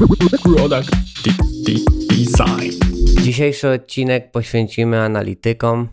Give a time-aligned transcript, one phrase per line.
[0.00, 0.90] Product
[2.08, 2.70] Design.
[3.22, 5.88] Dzisiejszy odcinek poświęcimy analitykom,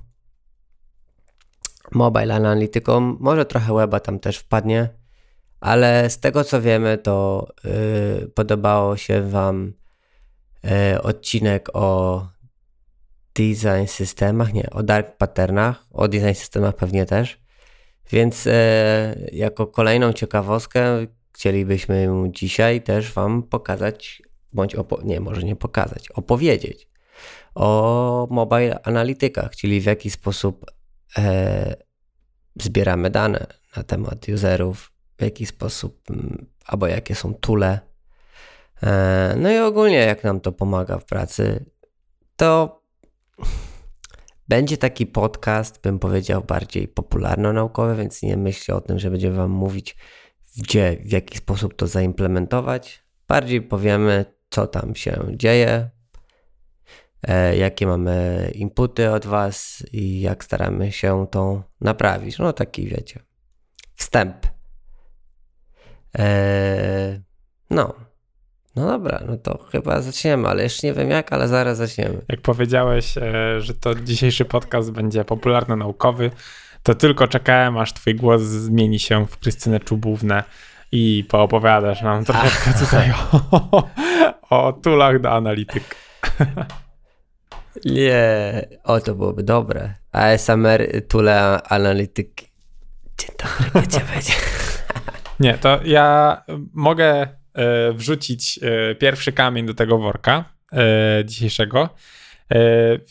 [1.92, 4.90] mobile analitykom, może trochę weba tam też wpadnie,
[5.60, 9.74] ale z tego co wiemy, to yy, podobało się Wam
[10.64, 12.28] yy, odcinek o
[13.36, 17.40] design systemach, nie, o dark patternach, o design systemach pewnie też.
[18.12, 18.54] Więc yy,
[19.32, 21.08] jako kolejną ciekawostkę
[21.38, 24.22] chcielibyśmy dzisiaj też Wam pokazać,
[24.54, 26.88] bądź nie, może nie pokazać, opowiedzieć
[27.56, 30.66] o mobile analitykach, czyli w jaki sposób
[31.18, 31.76] e,
[32.62, 36.04] zbieramy dane na temat userów, w jaki sposób,
[36.66, 37.80] albo jakie są tule.
[38.84, 41.66] E, no i ogólnie jak nam to pomaga w pracy,
[42.36, 42.82] to
[44.48, 49.52] będzie taki podcast, bym powiedział, bardziej popularno-naukowy, więc nie myślcie o tym, że będziemy Wam
[49.52, 49.96] mówić,
[50.58, 53.04] gdzie, w jaki sposób to zaimplementować.
[53.28, 55.90] Bardziej powiemy, co tam się dzieje,
[57.24, 62.38] e, jakie mamy inputy od Was i jak staramy się to naprawić.
[62.38, 63.20] No taki, wiecie,
[63.96, 64.48] wstęp.
[66.20, 67.22] E,
[67.70, 67.94] no.
[68.76, 72.22] No dobra, no to chyba zaczniemy, ale jeszcze nie wiem jak, ale zaraz zaczniemy.
[72.30, 76.32] Jak powiedziałeś, e, że to dzisiejszy podcast będzie popularno-naukowy,
[76.88, 80.44] to tylko czekałem, aż twój głos zmieni się w Krystynę Czubównę
[80.92, 83.90] i poopowiadasz nam troszeczkę tutaj o,
[84.50, 85.96] o tulach do analityk.
[87.86, 88.22] Nie,
[88.84, 89.94] o to byłoby dobre.
[90.12, 92.46] ASMR Tule Analityki.
[93.18, 94.34] Dzień dobry, gdzie będzie?
[95.40, 96.38] Nie, to ja
[96.74, 97.28] mogę e,
[97.94, 101.90] wrzucić e, pierwszy kamień do tego worka e, dzisiejszego.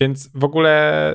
[0.00, 1.14] Więc w ogóle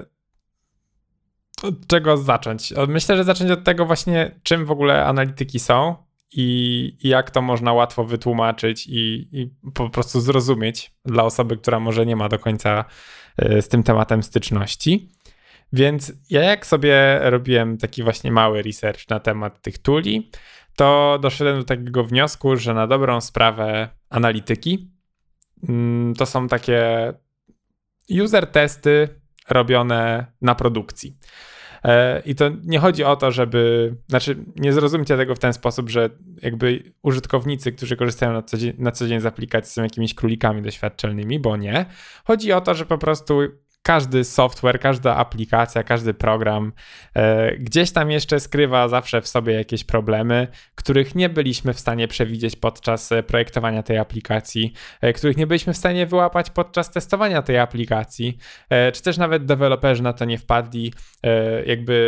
[1.63, 2.73] od czego zacząć?
[2.87, 5.95] Myślę, że zacząć od tego właśnie, czym w ogóle analityki są
[6.31, 12.05] i, jak to można łatwo wytłumaczyć i, i, po prostu zrozumieć dla osoby, która może
[12.05, 12.85] nie ma do końca
[13.37, 15.09] z tym tematem styczności.
[15.73, 20.31] Więc ja jak sobie robiłem taki właśnie mały research na temat tych tuli,
[20.75, 24.91] to doszedłem do takiego wniosku, że na dobrą sprawę analityki
[25.69, 27.13] mm, to są takie
[28.23, 31.17] user testy robione na produkcji.
[31.83, 35.89] E, I to nie chodzi o to, żeby, znaczy nie zrozumcie tego w ten sposób,
[35.89, 36.09] że
[36.41, 40.61] jakby użytkownicy, którzy korzystają na co dzień, na co dzień z aplikacji są jakimiś królikami
[40.61, 41.85] doświadczalnymi, bo nie.
[42.25, 43.39] Chodzi o to, że po prostu
[43.83, 46.73] każdy software, każda aplikacja, każdy program
[47.15, 52.07] e, gdzieś tam jeszcze skrywa zawsze w sobie jakieś problemy, których nie byliśmy w stanie
[52.07, 57.41] przewidzieć podczas e, projektowania tej aplikacji, e, których nie byliśmy w stanie wyłapać podczas testowania
[57.41, 58.37] tej aplikacji,
[58.69, 60.93] e, czy też nawet deweloperzy na to nie wpadli,
[61.23, 62.01] e, jakby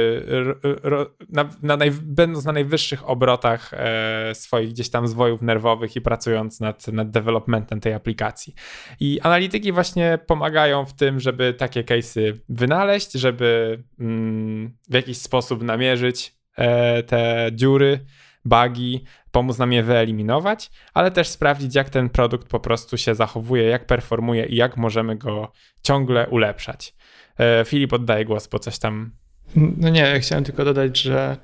[1.30, 6.60] na, na naj, będąc na najwyższych obrotach e, swoich gdzieś tam zwojów nerwowych i pracując
[6.60, 8.54] nad, nad developmentem tej aplikacji.
[9.00, 15.63] I analityki właśnie pomagają w tym, żeby takie case'y wynaleźć, żeby mm, w jakiś sposób
[15.63, 18.00] namierzyć e, te dziury,
[18.46, 23.63] bugi, pomóc nam je wyeliminować, ale też sprawdzić, jak ten produkt po prostu się zachowuje,
[23.63, 25.51] jak performuje i jak możemy go
[25.84, 26.96] ciągle ulepszać.
[27.40, 29.12] E, Filip, oddaję głos, bo coś tam.
[29.56, 31.38] No nie, ja chciałem tylko dodać, że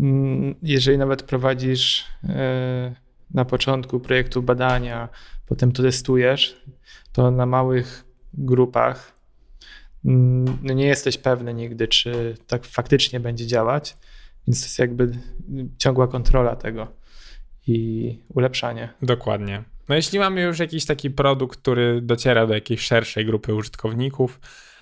[0.00, 2.94] mm, jeżeli nawet prowadzisz e,
[3.34, 5.08] na początku projektu badania,
[5.46, 6.62] potem to testujesz,
[7.12, 8.04] to na małych
[8.34, 9.13] grupach
[10.62, 13.96] nie jesteś pewny nigdy, czy tak faktycznie będzie działać,
[14.46, 15.10] więc to jest jakby
[15.78, 16.88] ciągła kontrola tego
[17.66, 18.88] i ulepszanie.
[19.02, 19.64] Dokładnie.
[19.88, 24.40] No jeśli mamy już jakiś taki produkt, który dociera do jakiejś szerszej grupy użytkowników,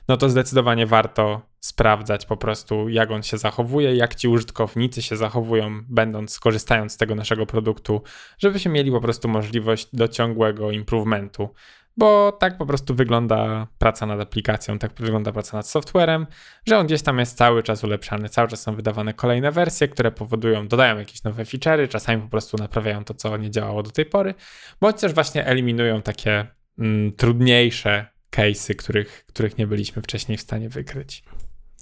[0.08, 5.16] no to zdecydowanie warto sprawdzać po prostu, jak on się zachowuje, jak ci użytkownicy się
[5.16, 8.02] zachowują, będąc, korzystając z tego naszego produktu,
[8.38, 11.48] żebyśmy mieli po prostu możliwość do ciągłego improvementu.
[11.96, 16.26] Bo tak po prostu wygląda praca nad aplikacją, tak wygląda praca nad softwarem,
[16.66, 20.10] że on gdzieś tam jest cały czas ulepszany, cały czas są wydawane kolejne wersje, które
[20.12, 24.06] powodują, dodają jakieś nowe feature'y, czasami po prostu naprawiają to, co nie działało do tej
[24.06, 24.34] pory,
[24.80, 26.46] bądź też właśnie eliminują takie
[26.78, 31.24] mm, trudniejsze case'y, których, których nie byliśmy wcześniej w stanie wykryć.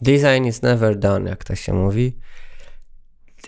[0.02, 2.18] Design is never done, jak to się mówi.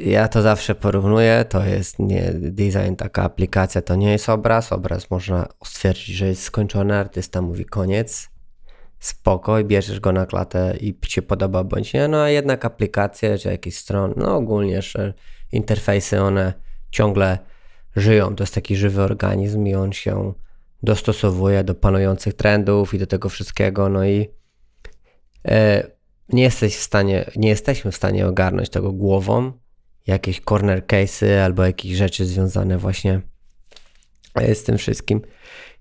[0.00, 1.44] Ja to zawsze porównuję.
[1.48, 4.72] To jest nie design, taka aplikacja to nie jest obraz.
[4.72, 6.98] Obraz można stwierdzić, że jest skończony.
[6.98, 8.28] Artysta mówi koniec.
[8.98, 12.08] Spokoj, bierzesz go na klatę i ci podoba bądź nie.
[12.08, 15.14] No a jednak aplikacje czy jakieś strony, no ogólnie jeszcze
[15.52, 16.52] interfejsy, one
[16.90, 17.38] ciągle
[17.96, 18.36] żyją.
[18.36, 20.32] To jest taki żywy organizm i on się
[20.82, 23.88] dostosowuje do panujących trendów i do tego wszystkiego.
[23.88, 24.28] No i
[25.48, 25.86] e,
[26.28, 29.52] nie jesteś w stanie, nie jesteśmy w stanie ogarnąć tego głową,
[30.06, 33.20] jakieś corner case'y albo jakieś rzeczy związane właśnie
[34.34, 35.22] e, z tym wszystkim.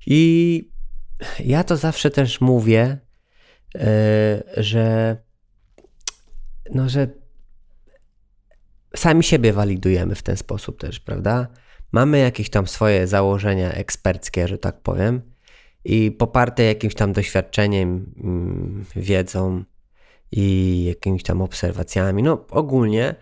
[0.07, 0.71] I
[1.39, 2.97] ja to zawsze też mówię,
[3.75, 5.17] e, że
[6.73, 7.07] no, że
[8.95, 11.47] sami siebie walidujemy w ten sposób też, prawda?
[11.91, 15.21] Mamy jakieś tam swoje założenia eksperckie, że tak powiem,
[15.85, 19.63] i poparte jakimś tam doświadczeniem, mm, wiedzą
[20.31, 22.23] i jakimiś tam obserwacjami.
[22.23, 23.15] No, ogólnie.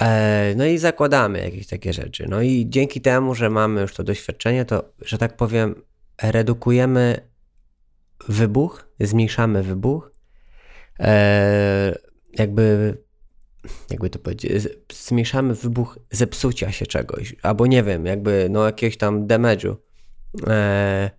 [0.00, 2.26] E, no i zakładamy jakieś takie rzeczy.
[2.28, 5.82] No i dzięki temu, że mamy już to doświadczenie, to, że tak powiem,
[6.22, 7.28] redukujemy
[8.28, 10.12] wybuch, zmniejszamy wybuch,
[11.00, 11.98] e,
[12.38, 12.98] jakby,
[13.90, 19.26] jakby to powiedzieć, zmniejszamy wybuch zepsucia się czegoś, albo nie wiem, jakby no jakiegoś tam
[19.26, 19.76] damage'u.
[20.46, 21.10] E,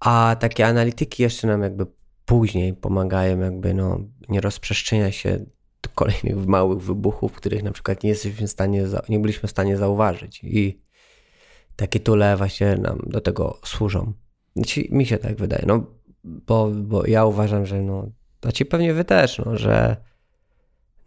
[0.00, 1.86] a takie analityki jeszcze nam jakby
[2.24, 5.46] później pomagają, jakby no nie rozprzestrzenia się
[5.94, 10.40] kolejnych małych wybuchów, których na przykład nie jesteśmy w stanie, nie byliśmy w stanie zauważyć.
[10.44, 10.80] I
[11.76, 14.12] takie tule właśnie nam do tego służą.
[14.56, 15.86] Znaczy, mi się tak wydaje, no
[16.24, 18.10] bo, bo ja uważam, że no,
[18.54, 19.96] ci pewnie wy też, no, że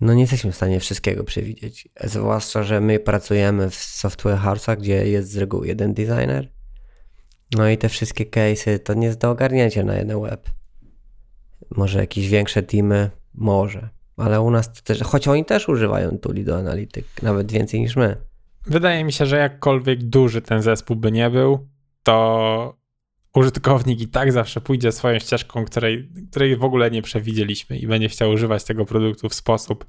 [0.02, 1.88] no nie jesteśmy w stanie wszystkiego przewidzieć.
[2.04, 6.52] Zwłaszcza, że my pracujemy w software house'ach, gdzie jest z reguły jeden designer.
[7.56, 10.50] No i te wszystkie case'y to nie jest do ogarnięcia na jeden web.
[11.76, 13.90] Może jakieś większe teamy, może.
[14.22, 18.18] Ale u nas też, choć oni też używają tuli do analityk, nawet więcej niż my.
[18.66, 21.68] Wydaje mi się, że jakkolwiek duży ten zespół by nie był,
[22.04, 22.78] to
[23.36, 28.10] użytkownik i tak zawsze pójdzie swoją ścieżką, której, której w ogóle nie przewidzieliśmy i będzie
[28.10, 29.86] chciał używać tego produktu w sposób,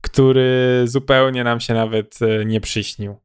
[0.00, 3.16] który zupełnie nam się nawet e, nie przyśnił.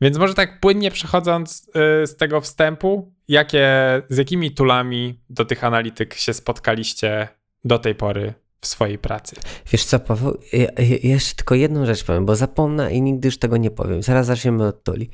[0.00, 3.68] Więc może tak płynnie przechodząc e, z tego wstępu, jakie,
[4.08, 7.28] z jakimi toolami do tych analityk się spotkaliście
[7.64, 8.34] do tej pory
[8.64, 9.36] w swojej pracy?
[9.72, 13.38] Wiesz co, Paweł, ja, ja jeszcze tylko jedną rzecz powiem, bo zapomnę i nigdy już
[13.38, 14.02] tego nie powiem.
[14.02, 15.10] Zaraz zaczniemy od tuli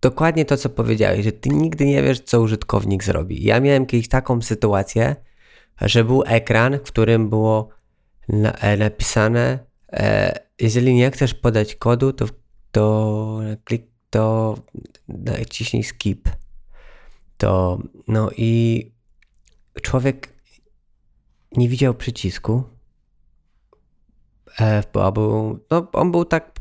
[0.00, 3.44] dokładnie to, co powiedziałeś, że ty nigdy nie wiesz, co użytkownik zrobi.
[3.44, 5.16] Ja miałem kiedyś taką sytuację,
[5.80, 7.68] że był ekran, w którym było
[8.28, 9.58] na, e, napisane,
[9.92, 12.26] e, jeżeli nie chcesz podać kodu, to,
[12.72, 14.54] to klik, to
[15.08, 16.28] naciśnij skip.
[17.36, 17.78] To,
[18.08, 18.84] no i
[19.82, 20.28] człowiek
[21.58, 22.62] nie widział przycisku,
[24.60, 26.58] e, bo był, no, on był tak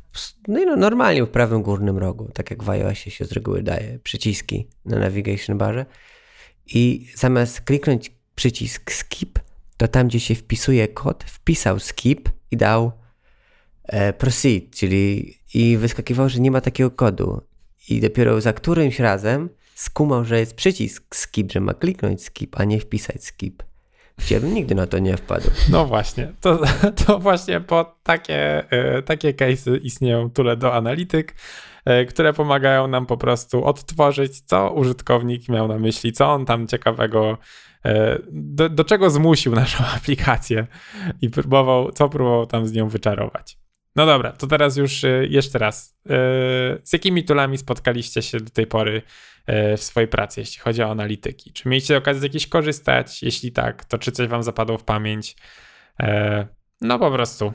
[0.47, 3.99] no, no normalnie w prawym górnym rogu, tak jak w iOSie się z reguły daje
[3.99, 5.85] przyciski na navigation barze.
[6.65, 9.39] I zamiast kliknąć przycisk skip,
[9.77, 12.91] to tam gdzie się wpisuje kod, wpisał skip i dał
[13.83, 17.41] e, proceed, czyli i wyskakiwał, że nie ma takiego kodu.
[17.89, 22.63] I dopiero za którymś razem skumał, że jest przycisk skip, że ma kliknąć skip, a
[22.63, 23.63] nie wpisać skip.
[24.31, 25.49] Ja bym nigdy na to nie wpadł.
[25.71, 26.59] No właśnie, to,
[27.05, 31.35] to właśnie po takie, e, takie case'y istnieją tule do analityk,
[31.85, 36.67] e, które pomagają nam po prostu odtworzyć, co użytkownik miał na myśli, co on tam
[36.67, 37.37] ciekawego,
[37.85, 40.67] e, do, do czego zmusił naszą aplikację
[41.21, 43.57] i próbował, co próbował tam z nią wyczarować.
[43.97, 45.97] No dobra, to teraz już jeszcze raz.
[46.83, 49.01] Z jakimi tulami spotkaliście się do tej pory
[49.47, 51.51] E, w swojej pracy, jeśli chodzi o analityki?
[51.51, 53.23] Czy mieliście okazję z jakiejś korzystać?
[53.23, 55.35] Jeśli tak, to czy coś wam zapadło w pamięć?
[56.81, 57.53] No po prostu.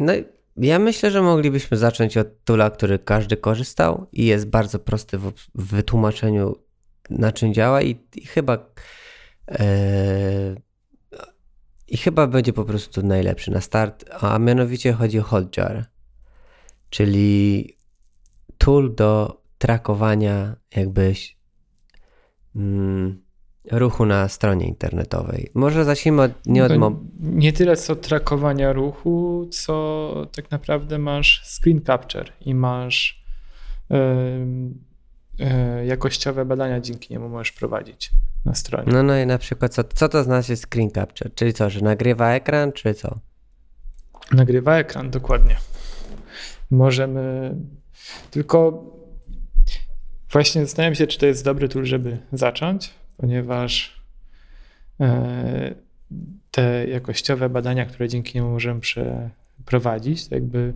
[0.00, 0.12] No
[0.56, 5.32] ja myślę, że moglibyśmy zacząć od tula, który każdy korzystał i jest bardzo prosty w,
[5.54, 6.56] wytłumaczeniu
[7.10, 8.58] na czym działa i, i chyba
[9.48, 10.54] e,
[11.90, 15.84] i chyba będzie po prostu najlepszy na start, a mianowicie chodzi o Hotjar,
[16.90, 17.68] czyli
[18.58, 21.36] tool do trakowania jakbyś
[22.56, 23.22] mm,
[23.72, 25.50] ruchu na stronie internetowej.
[25.54, 26.78] Może zacznijmy od, nie od...
[26.78, 33.24] No, nie tyle co trakowania ruchu, co tak naprawdę masz screen capture i masz
[33.90, 34.89] yy, yy,
[35.84, 38.10] jakościowe badania dzięki niemu możesz prowadzić
[38.44, 38.92] na stronie.
[38.92, 41.34] No no i na przykład co, co to znaczy screen capture?
[41.34, 43.18] Czyli co, że nagrywa ekran, czy co?
[44.32, 45.56] Nagrywa ekran, dokładnie.
[46.70, 47.54] Możemy
[48.30, 48.84] tylko
[50.32, 54.00] Właśnie zastanawiam się, czy to jest dobry tool, żeby zacząć, ponieważ
[55.00, 55.74] e,
[56.50, 60.72] te jakościowe badania, które dzięki niemu możemy przeprowadzić, to jakby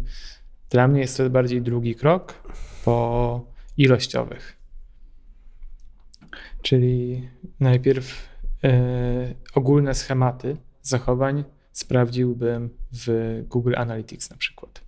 [0.71, 2.35] dla mnie jest to bardziej drugi krok
[2.85, 4.57] po ilościowych.
[6.63, 7.29] Czyli
[7.61, 8.29] najpierw
[8.65, 14.85] e, ogólne schematy zachowań sprawdziłbym w Google Analytics na przykład.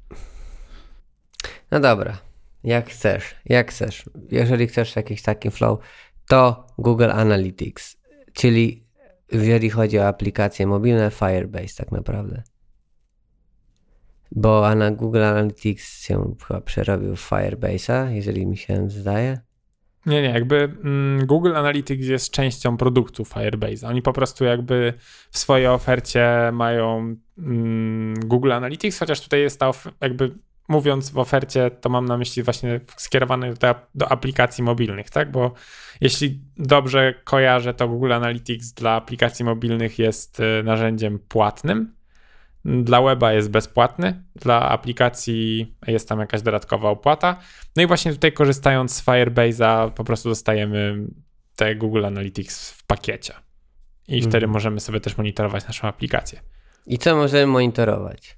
[1.71, 2.19] No dobra,
[2.64, 4.05] jak chcesz, jak chcesz.
[4.31, 5.78] Jeżeli chcesz jakiś taki flow,
[6.28, 7.97] to Google Analytics,
[8.33, 8.85] czyli
[9.33, 12.43] jeżeli chodzi o aplikacje mobilne, Firebase tak naprawdę.
[14.37, 19.38] Bo na Google Analytics się chyba przerobił w Firebase'a, jeżeli mi się zdaje.
[20.07, 23.88] Nie, nie, jakby mm, Google Analytics jest częścią produktu Firebase.
[23.88, 24.93] Oni po prostu jakby
[25.31, 30.35] w swojej ofercie mają mm, Google Analytics, chociaż tutaj jest ta jakby
[30.69, 35.31] mówiąc w ofercie, to mam na myśli właśnie skierowane do, do, aplikacji mobilnych, tak?
[35.31, 35.55] Bo
[36.00, 41.95] jeśli dobrze kojarzę, to Google Analytics dla aplikacji mobilnych jest y, narzędziem płatnym.
[42.66, 47.40] Dla weba jest bezpłatny, dla aplikacji jest tam jakaś dodatkowa opłata.
[47.76, 51.06] No i właśnie tutaj korzystając z Firebase'a po prostu dostajemy
[51.56, 53.35] te Google Analytics w pakiecie.
[54.08, 54.30] I mhm.
[54.30, 56.40] wtedy możemy sobie też monitorować naszą aplikację.
[56.87, 58.37] I co możemy monitorować?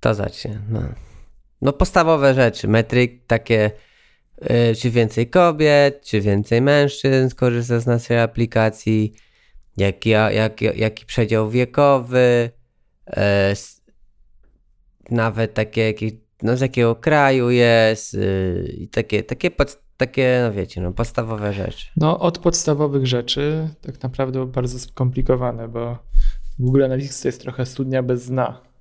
[0.00, 0.60] To zacznie.
[0.68, 0.80] No,
[1.62, 2.68] no podstawowe rzeczy.
[2.68, 3.70] Metryk takie,
[4.40, 9.12] yy, czy więcej kobiet, czy więcej mężczyzn korzysta z naszej aplikacji,
[9.76, 12.50] jaki, jak, jaki przedział wiekowy,
[15.10, 15.94] nawet takie,
[16.42, 21.52] no z jakiego kraju jest yy, i takie, takie, pod, takie, no wiecie, no podstawowe
[21.52, 21.86] rzeczy.
[21.96, 25.98] No od podstawowych rzeczy tak naprawdę bardzo skomplikowane, bo
[26.58, 28.72] Google Analytics to jest trochę studnia bez dna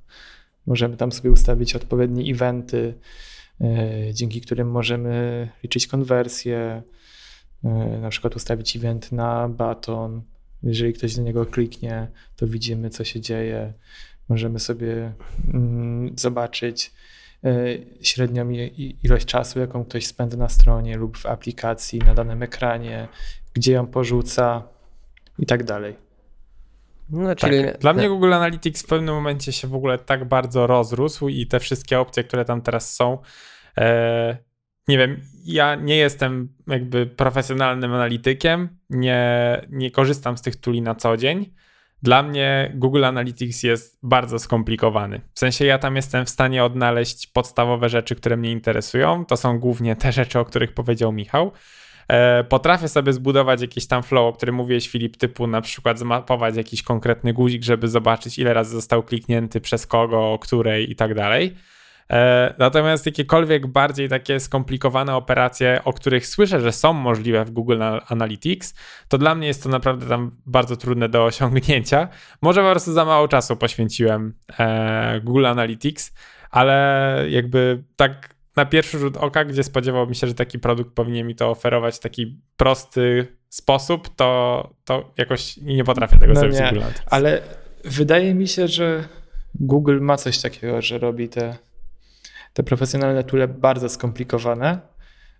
[0.65, 2.93] Możemy tam sobie ustawić odpowiednie eventy,
[3.61, 6.83] e, dzięki którym możemy liczyć konwersję,
[7.63, 7.69] e,
[8.01, 10.21] na przykład ustawić event na baton.
[10.63, 13.73] Jeżeli ktoś do niego kliknie, to widzimy, co się dzieje.
[14.31, 15.13] Możemy sobie
[15.53, 16.91] mm, zobaczyć
[17.43, 17.53] e,
[18.01, 18.49] średnią
[19.03, 23.07] ilość czasu, jaką ktoś spędza na stronie lub w aplikacji, na danym ekranie,
[23.53, 24.63] gdzie ją porzuca
[25.39, 25.95] i tak dalej.
[27.09, 27.63] No, czyli...
[27.63, 27.77] Tak.
[27.77, 31.59] Dla mnie Google Analytics w pewnym momencie się w ogóle tak bardzo rozrósł i te
[31.59, 33.17] wszystkie opcje, które tam teraz są,
[33.77, 34.37] e,
[34.87, 40.95] nie wiem, ja nie jestem jakby profesjonalnym analitykiem, nie, nie korzystam z tych tuli na
[40.95, 41.53] co dzień.
[42.03, 45.21] Dla mnie Google Analytics jest bardzo skomplikowany.
[45.33, 49.25] W sensie ja tam jestem w stanie odnaleźć podstawowe rzeczy, które mnie interesują.
[49.25, 51.51] To są głównie te rzeczy, o których powiedział Michał.
[52.07, 56.55] E, potrafię sobie zbudować jakiś tam flow, o którym mówiłeś Filip, typu na przykład zmapować
[56.55, 61.13] jakiś konkretny guzik, żeby zobaczyć ile razy został kliknięty, przez kogo, o której i tak
[61.13, 61.55] dalej.
[62.11, 67.83] E, natomiast jakiekolwiek bardziej takie skomplikowane operacje, o których słyszę, że są możliwe w Google
[68.07, 68.73] Analytics,
[69.07, 72.07] to dla mnie jest to naprawdę tam bardzo trudne do osiągnięcia.
[72.41, 76.13] Może po prostu za mało czasu poświęciłem e, Google Analytics,
[76.51, 81.35] ale jakby tak na pierwszy rzut oka, gdzie spodziewałbym się, że taki produkt powinien mi
[81.35, 86.69] to oferować w taki prosty sposób, to, to jakoś nie potrafię tego no zrobić nie,
[86.69, 87.41] Google Ale
[87.85, 89.03] wydaje mi się, że
[89.55, 91.57] Google ma coś takiego, że robi te,
[92.53, 94.79] te profesjonalne tule bardzo skomplikowane,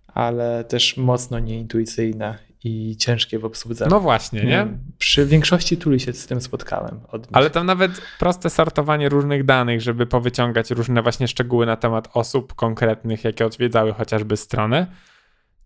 [0.06, 3.86] ale też mocno nieintuicyjne i ciężkie w obsłudze.
[3.90, 4.66] No właśnie, nie?
[4.98, 7.00] Przy większości tuli się z tym spotkałem.
[7.32, 12.54] Ale tam nawet proste sortowanie różnych danych, żeby powyciągać różne właśnie szczegóły na temat osób
[12.54, 14.86] konkretnych, jakie odwiedzały chociażby stronę,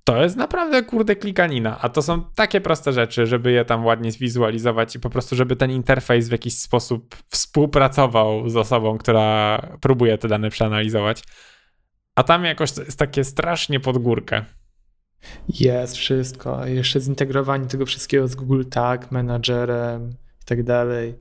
[0.06, 1.78] to jest naprawdę kurde klikanina.
[1.80, 5.56] A to są takie proste rzeczy, żeby je tam ładnie zwizualizować i po prostu, żeby
[5.56, 11.22] ten interfejs w jakiś sposób współpracował z osobą, która próbuje te dane przeanalizować.
[12.14, 14.44] A tam jakoś jest takie strasznie pod górkę.
[15.48, 16.66] Jest wszystko.
[16.66, 20.10] Jeszcze zintegrowanie tego wszystkiego z Google Tag, menadżerem
[20.42, 21.14] i tak dalej.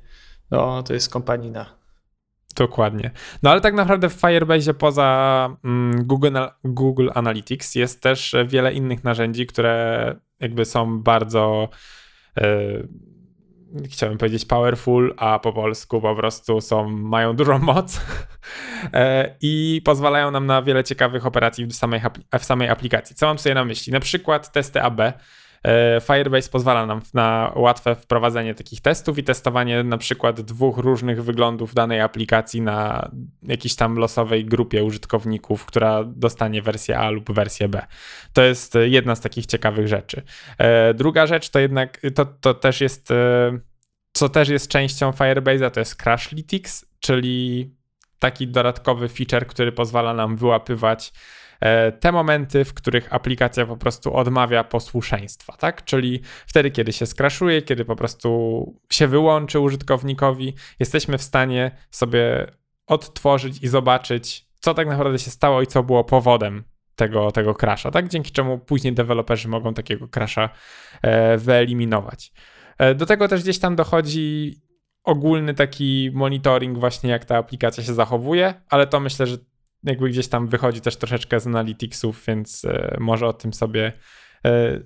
[0.51, 1.84] No, to jest kompanina.
[2.55, 3.11] Dokładnie.
[3.43, 9.03] No ale tak naprawdę w Firebase poza mm, Google, Google Analytics jest też wiele innych
[9.03, 11.69] narzędzi, które jakby są bardzo
[12.37, 12.87] yy,
[13.83, 18.01] chciałbym powiedzieć powerful, a po polsku po prostu są, mają dużą moc
[18.93, 22.01] e, i pozwalają nam na wiele ciekawych operacji w samej,
[22.39, 23.15] w samej aplikacji.
[23.15, 23.93] Co mam sobie na myśli?
[23.93, 25.01] Na przykład testy AB.
[25.65, 31.23] E, Firebase pozwala nam na łatwe wprowadzenie takich testów i testowanie na przykład dwóch różnych
[31.23, 33.09] wyglądów danej aplikacji na
[33.43, 37.85] jakiejś tam losowej grupie użytkowników, która dostanie wersję A lub wersję B.
[38.33, 40.21] To jest jedna z takich ciekawych rzeczy.
[40.57, 43.13] E, druga rzecz to jednak, to, to też jest
[44.15, 47.69] co też jest częścią Firebase'a, to jest Crashlytics, czyli
[48.19, 51.13] taki dodatkowy feature, który pozwala nam wyłapywać e,
[51.99, 55.83] te momenty, w których aplikacja po prostu odmawia posłuszeństwa, tak?
[55.83, 62.47] Czyli wtedy, kiedy się skraszuje, kiedy po prostu się wyłączy użytkownikowi, jesteśmy w stanie sobie
[62.87, 66.63] odtworzyć i zobaczyć, co tak naprawdę się stało i co było powodem
[66.95, 68.07] tego, tego crasha, tak?
[68.07, 70.49] Dzięki czemu później deweloperzy mogą takiego crasha
[71.01, 72.31] e, wyeliminować.
[72.77, 74.55] E, do tego też gdzieś tam dochodzi
[75.03, 79.37] ogólny taki monitoring właśnie jak ta aplikacja się zachowuje, ale to myślę, że
[79.85, 83.93] jakby gdzieś tam wychodzi też troszeczkę z analyticsów, więc e, może o tym sobie
[84.45, 84.79] e,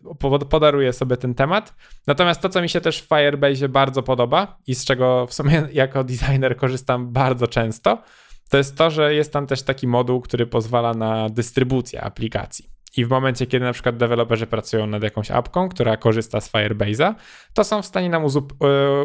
[0.49, 1.75] podaruję sobie ten temat.
[2.07, 5.67] Natomiast to, co mi się też w Firebase bardzo podoba i z czego w sumie
[5.71, 8.03] jako designer korzystam bardzo często,
[8.49, 12.69] to jest to, że jest tam też taki moduł, który pozwala na dystrybucję aplikacji.
[12.97, 17.15] I w momencie, kiedy na przykład deweloperzy pracują nad jakąś apką, która korzysta z Firebase'a,
[17.53, 18.25] to są w stanie nam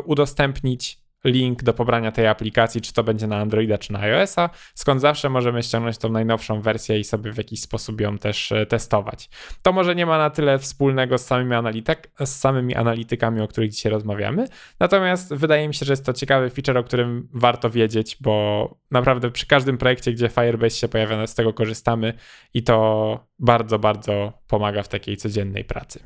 [0.05, 5.01] udostępnić link do pobrania tej aplikacji, czy to będzie na Androida, czy na iOS-a, skąd
[5.01, 9.29] zawsze możemy ściągnąć tą najnowszą wersję i sobie w jakiś sposób ją też e, testować.
[9.63, 13.71] To może nie ma na tyle wspólnego z samymi, analityk, z samymi analitykami, o których
[13.71, 14.49] dzisiaj rozmawiamy,
[14.81, 19.31] natomiast wydaje mi się, że jest to ciekawy feature, o którym warto wiedzieć, bo naprawdę
[19.31, 22.15] przy każdym projekcie, gdzie Firebase się pojawia, z tego korzystamy
[22.55, 26.01] i to bardzo, bardzo pomaga w takiej codziennej pracy.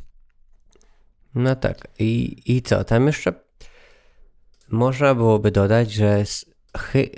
[1.34, 1.88] No tak.
[1.98, 2.84] I, i co?
[2.84, 3.47] Tam jeszcze
[4.68, 6.24] można byłoby dodać, że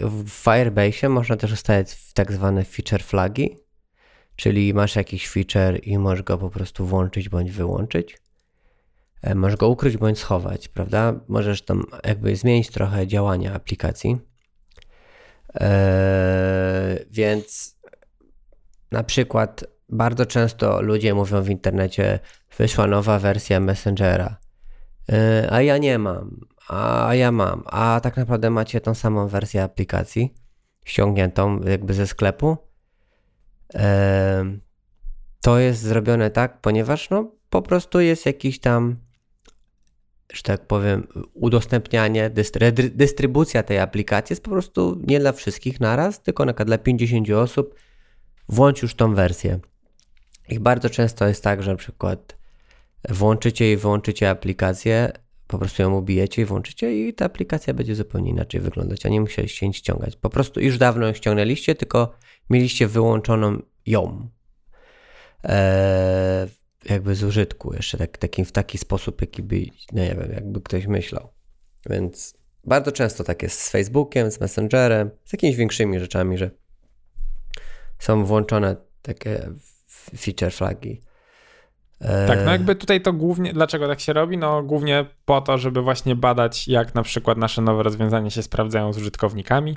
[0.00, 3.57] w Firebase można też ustawiać tak zwane feature flagi,
[4.37, 8.19] czyli masz jakiś feature i możesz go po prostu włączyć bądź wyłączyć.
[9.23, 11.21] E, możesz go ukryć bądź schować, prawda?
[11.28, 14.19] Możesz tam jakby zmienić trochę działania aplikacji.
[15.54, 17.76] Eee, więc
[18.90, 22.19] na przykład bardzo często ludzie mówią w internecie,
[22.59, 24.37] wyszła nowa wersja Messengera,
[25.09, 29.62] eee, a ja nie mam, a ja mam, a tak naprawdę macie tą samą wersję
[29.62, 30.34] aplikacji
[30.84, 32.56] ściągniętą jakby ze sklepu.
[35.40, 38.96] To jest zrobione tak, ponieważ no po prostu jest jakiś tam,
[40.32, 42.30] że tak powiem, udostępnianie,
[42.92, 47.74] dystrybucja tej aplikacji jest po prostu nie dla wszystkich naraz, tylko na dla 50 osób.
[48.48, 49.58] Włącz już tą wersję.
[50.48, 52.36] I bardzo często jest tak, że na przykład
[53.08, 55.12] włączycie i wyłączycie aplikację,
[55.50, 59.21] po prostu ją ubijecie i włączycie i ta aplikacja będzie zupełnie inaczej wyglądać, a nie
[59.21, 60.16] musieliście jej ściągać.
[60.16, 62.12] Po prostu już dawno ją ściągnęliście, tylko
[62.50, 64.28] mieliście wyłączoną ją.
[65.45, 66.49] Eee,
[66.85, 70.61] jakby z użytku jeszcze tak, taki, w taki sposób, jaki by, no nie wiem, jakby
[70.61, 71.28] ktoś myślał.
[71.90, 76.50] Więc bardzo często tak jest z Facebookiem, z Messengerem, z jakimiś większymi rzeczami, że
[77.99, 79.50] są włączone takie
[80.16, 81.00] feature flagi.
[82.26, 84.39] Tak, no jakby tutaj to głównie, dlaczego tak się robi?
[84.39, 88.93] No głównie po to, żeby właśnie badać, jak na przykład nasze nowe rozwiązania się sprawdzają
[88.93, 89.76] z użytkownikami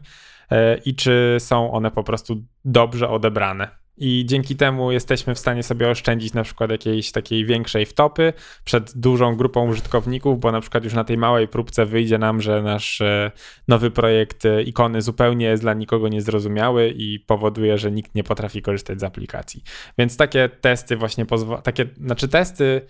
[0.52, 5.64] e, i czy są one po prostu dobrze odebrane i dzięki temu jesteśmy w stanie
[5.64, 8.34] sobie oszczędzić na przykład jakiejś takiej większej wtopy
[8.66, 12.62] przed dużą grupą użytkowników, bo na przykład już na tej małej próbce wyjdzie nam, że
[12.62, 13.32] nasz e,
[13.68, 18.62] nowy projekt e, ikony zupełnie jest dla nikogo niezrozumiały i powoduje, że nikt nie potrafi
[18.62, 19.64] korzystać z aplikacji.
[19.98, 22.82] Więc takie testy właśnie pozwalają, takie, znaczy testy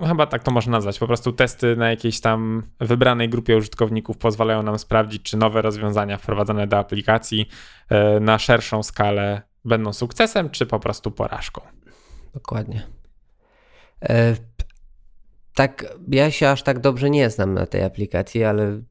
[0.00, 0.98] no, chyba tak to można nazwać.
[0.98, 6.16] Po prostu testy na jakiejś tam wybranej grupie użytkowników pozwalają nam sprawdzić, czy nowe rozwiązania
[6.16, 7.48] wprowadzane do aplikacji
[7.88, 11.60] e, na szerszą skalę będą sukcesem, czy po prostu porażką.
[12.34, 12.86] Dokładnie.
[14.02, 14.36] E,
[15.54, 18.82] tak, ja się aż tak dobrze nie znam na tej aplikacji, ale,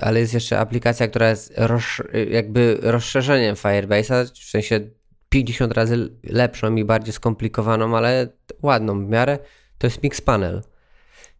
[0.00, 1.84] ale jest jeszcze aplikacja, która jest roz,
[2.30, 4.80] jakby rozszerzeniem Firebase'a, w sensie
[5.28, 8.28] 50 razy lepszą i bardziej skomplikowaną, ale
[8.62, 9.38] ładną w miarę,
[9.78, 10.62] to jest Mixpanel.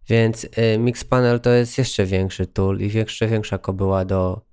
[0.09, 4.46] Więc y, Mixpanel to jest jeszcze większy tool i jeszcze większa kobyła do,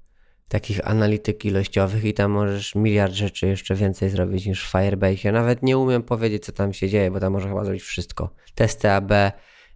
[0.53, 5.31] takich analityk ilościowych i tam możesz miliard rzeczy jeszcze więcej zrobić niż w Firebase.
[5.31, 8.33] Nawet nie umiem powiedzieć, co tam się dzieje, bo tam można chyba zrobić wszystko.
[8.55, 9.11] Testy AB,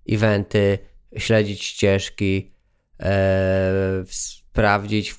[0.10, 0.80] eventy,
[1.18, 2.52] śledzić ścieżki,
[3.00, 5.16] e, sprawdzić,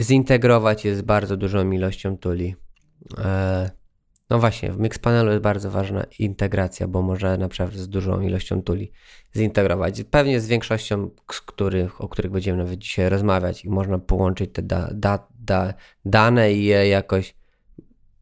[0.00, 2.54] zintegrować je z bardzo dużą ilością tuli.
[3.18, 3.70] E,
[4.30, 8.92] no właśnie, w Mixpanelu jest bardzo ważna integracja, bo może naprawdę z dużą ilością tuli
[9.36, 10.04] zintegrować.
[10.10, 14.62] Pewnie z większością, z których, o których będziemy nawet dzisiaj rozmawiać i można połączyć te
[14.62, 17.34] da, da, da, dane i je jakoś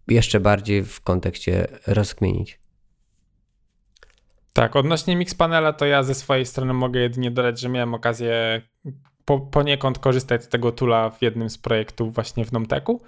[0.09, 2.61] jeszcze bardziej w kontekście rozkminić.
[4.53, 8.63] Tak, odnośnie Mixpanela to ja ze swojej strony mogę jedynie dodać, że miałem okazję
[9.25, 13.03] po, poniekąd korzystać z tego tula w jednym z projektów właśnie w Nomteku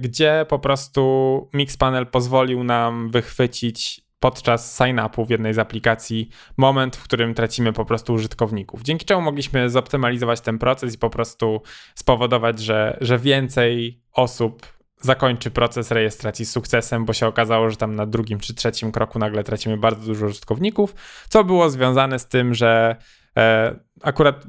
[0.00, 7.04] gdzie po prostu Mixpanel pozwolił nam wychwycić podczas sign-upu w jednej z aplikacji moment, w
[7.04, 8.82] którym tracimy po prostu użytkowników.
[8.82, 11.62] Dzięki czemu mogliśmy zoptymalizować ten proces i po prostu
[11.94, 17.96] spowodować, że, że więcej osób zakończy proces rejestracji z sukcesem, bo się okazało, że tam
[17.96, 20.94] na drugim czy trzecim kroku nagle tracimy bardzo dużo użytkowników,
[21.28, 22.96] co było związane z tym, że
[23.36, 24.46] e, akurat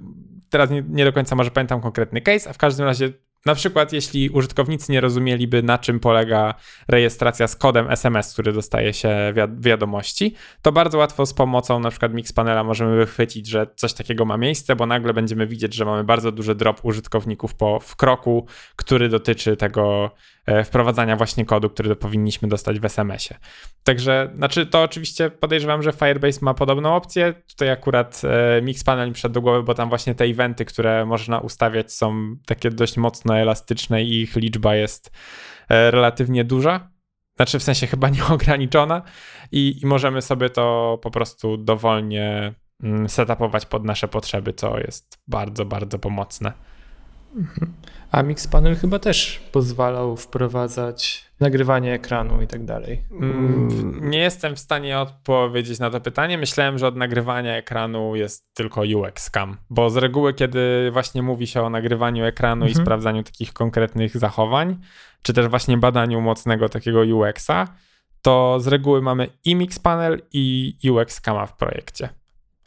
[0.50, 3.14] teraz nie, nie, do końca może pamiętam konkretny case, a w każdym razie
[3.48, 6.54] na przykład, jeśli użytkownicy nie rozumieliby, na czym polega
[6.88, 12.14] rejestracja z kodem SMS, który dostaje się wiadomości, to bardzo łatwo z pomocą na przykład
[12.14, 16.32] Mixpanela możemy wychwycić, że coś takiego ma miejsce, bo nagle będziemy widzieć, że mamy bardzo
[16.32, 20.12] duży drop użytkowników po, w kroku, który dotyczy tego
[20.64, 23.40] wprowadzania właśnie kodu, który powinniśmy dostać w SMS-ie.
[23.84, 27.34] Także, znaczy to oczywiście podejrzewam, że Firebase ma podobną opcję.
[27.48, 31.40] Tutaj akurat e, Mixpanel mi wszedł do głowy, bo tam właśnie te eventy, które można
[31.40, 35.12] ustawiać są takie dość mocno elastyczne i ich liczba jest
[35.70, 36.90] e, relatywnie duża.
[37.36, 39.02] znaczy w sensie chyba nieograniczona
[39.52, 45.18] i, i możemy sobie to po prostu dowolnie mm, setupować pod nasze potrzeby, co jest
[45.28, 46.54] bardzo, bardzo pomocne.
[48.12, 53.02] A Mixpanel chyba też pozwalał wprowadzać nagrywanie ekranu i tak dalej.
[53.12, 56.38] Mm, nie jestem w stanie odpowiedzieć na to pytanie.
[56.38, 61.48] Myślałem, że od nagrywania ekranu jest tylko UX cam, bo z reguły, kiedy właśnie mówi
[61.48, 62.72] się o nagrywaniu ekranu Mhm.
[62.82, 64.78] i sprawdzaniu takich konkretnych zachowań,
[65.22, 67.68] czy też właśnie badaniu mocnego takiego UX-a,
[68.22, 72.10] to z reguły mamy i Mixpanel i UX cama w projekcie.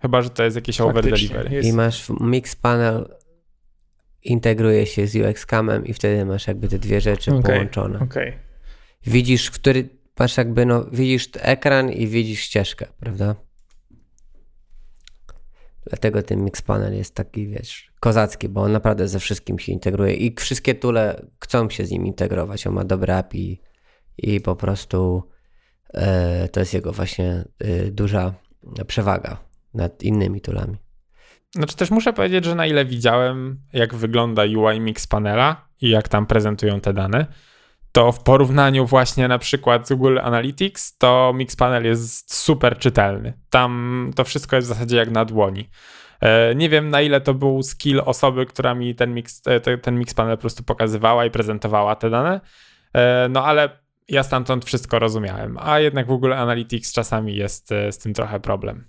[0.02, 1.56] Chyba, że to jest jakieś over Faktycznie, delivery.
[1.56, 3.08] jest- I masz mix panel,
[4.22, 7.98] integruje się z UX camem i wtedy masz jakby te dwie rzeczy Okej, połączone.
[7.98, 8.32] Okej.
[9.06, 13.34] Widzisz, który masz jakby, no, widzisz ekran i widzisz ścieżkę, prawda?
[15.86, 20.14] Dlatego ten mix panel jest taki, wiesz, kozacki, bo on naprawdę ze wszystkim się integruje
[20.14, 22.66] i wszystkie tule chcą się z nim integrować.
[22.66, 23.60] On ma dobre API
[24.18, 25.22] i po prostu
[25.94, 28.34] e, to jest jego właśnie e, duża
[28.86, 30.76] przewaga nad innymi tulami.
[31.54, 36.26] Znaczy też muszę powiedzieć, że na ile widziałem, jak wygląda UI Mixpanela i jak tam
[36.26, 37.26] prezentują te dane,
[37.92, 43.32] to w porównaniu właśnie na przykład z Google Analytics, to Mixpanel jest super czytelny.
[43.50, 45.70] Tam to wszystko jest w zasadzie jak na dłoni.
[46.20, 49.78] E, Nie wiem na ile to był skill osoby, która mi ten, mix, e, te-
[49.78, 52.40] ten Mixpanel po prostu pokazywała i prezentowała te dane,
[52.94, 53.68] E, no ale
[54.08, 58.84] ja stamtąd wszystko rozumiałem, a jednak w Google Analytics czasami jest z tym trochę problem.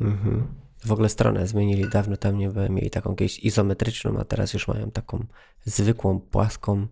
[0.00, 0.59] Mhm.
[0.84, 4.90] W ogóle stronę zmienili, dawno tam nie mieli taką kiedyś izometryczną, a teraz już mają
[4.90, 5.26] taką
[5.64, 6.86] zwykłą, płaską.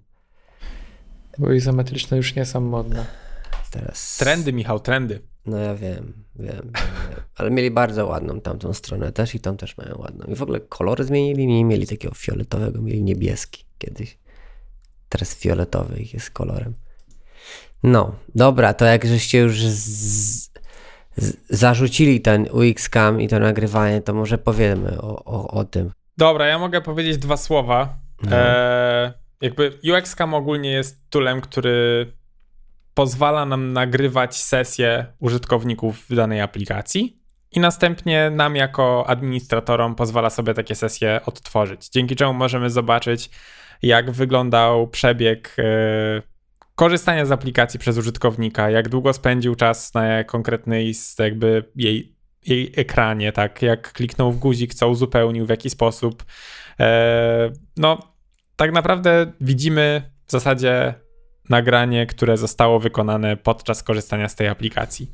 [1.39, 3.07] Bo izometryczne już nie są modne.
[3.71, 4.17] Teraz...
[4.17, 5.23] Trendy, Michał, trendy.
[5.47, 6.73] No ja wiem, wiem, wiem,
[7.11, 7.23] wiem.
[7.37, 10.27] Ale mieli bardzo ładną tamtą stronę też i tą też mają ładną.
[10.27, 14.19] I w ogóle kolory zmienili, nie mieli takiego fioletowego, mieli niebieski kiedyś.
[15.09, 16.75] Teraz fioletowy ich jest kolorem.
[17.83, 20.51] No, dobra, to jak żeście już z,
[21.49, 25.91] zarzucili ten UX Cam i to nagrywanie, to może powiemy o, o, o tym.
[26.17, 27.95] Dobra, ja mogę powiedzieć dwa słowa.
[28.23, 28.37] No.
[28.37, 32.07] E, jakby UX Cam ogólnie jest toolem, który
[32.95, 37.19] pozwala nam nagrywać sesje użytkowników w danej aplikacji
[37.53, 41.89] i następnie nam jako administratorom pozwala sobie takie sesje odtworzyć.
[41.89, 43.31] Dzięki czemu możemy zobaczyć,
[43.83, 45.63] jak wyglądał przebieg e,
[46.79, 53.33] korzystania z aplikacji przez użytkownika, jak długo spędził czas na konkretnej jakby jej, jej ekranie,
[53.33, 56.25] tak, jak kliknął w guzik, co uzupełnił, w jaki sposób.
[56.81, 58.15] E, no,
[58.57, 60.95] tak naprawdę widzimy w zasadzie
[61.49, 65.11] nagranie, które zostało wykonane podczas korzystania z tej aplikacji.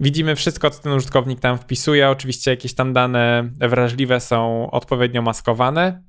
[0.00, 2.10] Widzimy wszystko, co ten użytkownik tam wpisuje.
[2.10, 6.02] Oczywiście jakieś tam dane wrażliwe są odpowiednio maskowane.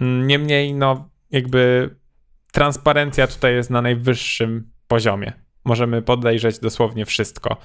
[0.00, 1.90] Niemniej, no, jakby
[2.52, 5.32] transparencja tutaj jest na najwyższym poziomie.
[5.64, 7.56] Możemy podejrzeć dosłownie wszystko.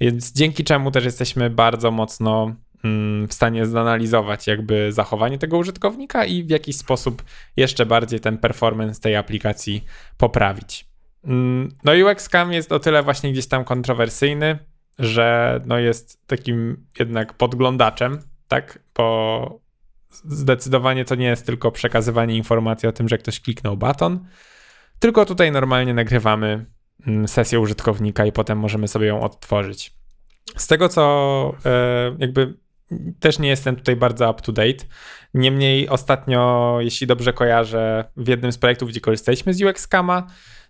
[0.00, 6.24] Więc dzięki czemu też jesteśmy bardzo mocno mm, w stanie zanalizować jakby zachowanie tego użytkownika
[6.24, 7.22] i w jakiś sposób
[7.56, 9.84] jeszcze bardziej ten performance tej aplikacji
[10.16, 10.86] poprawić.
[11.24, 14.58] Mm, No UX Cam jest o tyle właśnie gdzieś tam kontrowersyjny,
[14.98, 18.78] że no jest takim jednak podglądaczem, tak?
[18.94, 19.67] Bo
[20.10, 24.26] zdecydowanie to nie jest tylko przekazywanie informacji o tym, że ktoś kliknął baton,
[24.98, 26.66] tylko tutaj normalnie nagrywamy
[27.06, 29.92] mm, sesję użytkownika i potem możemy sobie ją odtworzyć.
[30.56, 32.54] Z tego co e, jakby
[33.20, 34.84] też nie jestem tutaj bardzo up to date.
[35.34, 40.26] Niemniej ostatnio, jeśli dobrze kojarzę, w jednym z projektów, gdzie korzystaliśmy z UX Cama,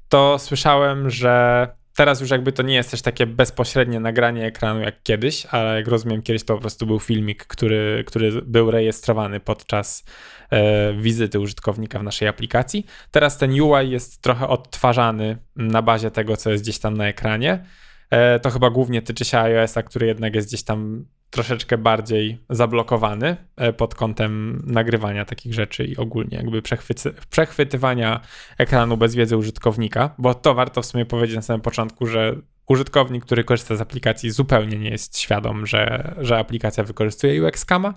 [0.09, 5.03] to słyszałem, że teraz już jakby to nie jest też takie bezpośrednie nagranie ekranu jak
[5.03, 10.05] kiedyś, ale jak rozumiem, kiedyś to po prostu był filmik, który, który był rejestrowany podczas
[10.51, 12.87] e, wizyty użytkownika w naszej aplikacji.
[13.11, 17.65] Teraz ten UI jest trochę odtwarzany na bazie tego, co jest gdzieś tam na ekranie.
[18.11, 23.37] E, to chyba głównie tyczy się iOS-a, który jednak jest gdzieś tam troszeczkę bardziej zablokowany
[23.57, 28.21] e, pod kątem nagrywania takich rzeczy i ogólnie jakby przechwycy, przechwytywania
[28.59, 32.37] ekranu bez wiedzy użytkownika, bo to warto w sumie powiedzieć na samym początku, że
[32.67, 37.95] użytkownik, który korzysta z aplikacji zupełnie nie jest świadom, że, że aplikacja wykorzystuje UX Cama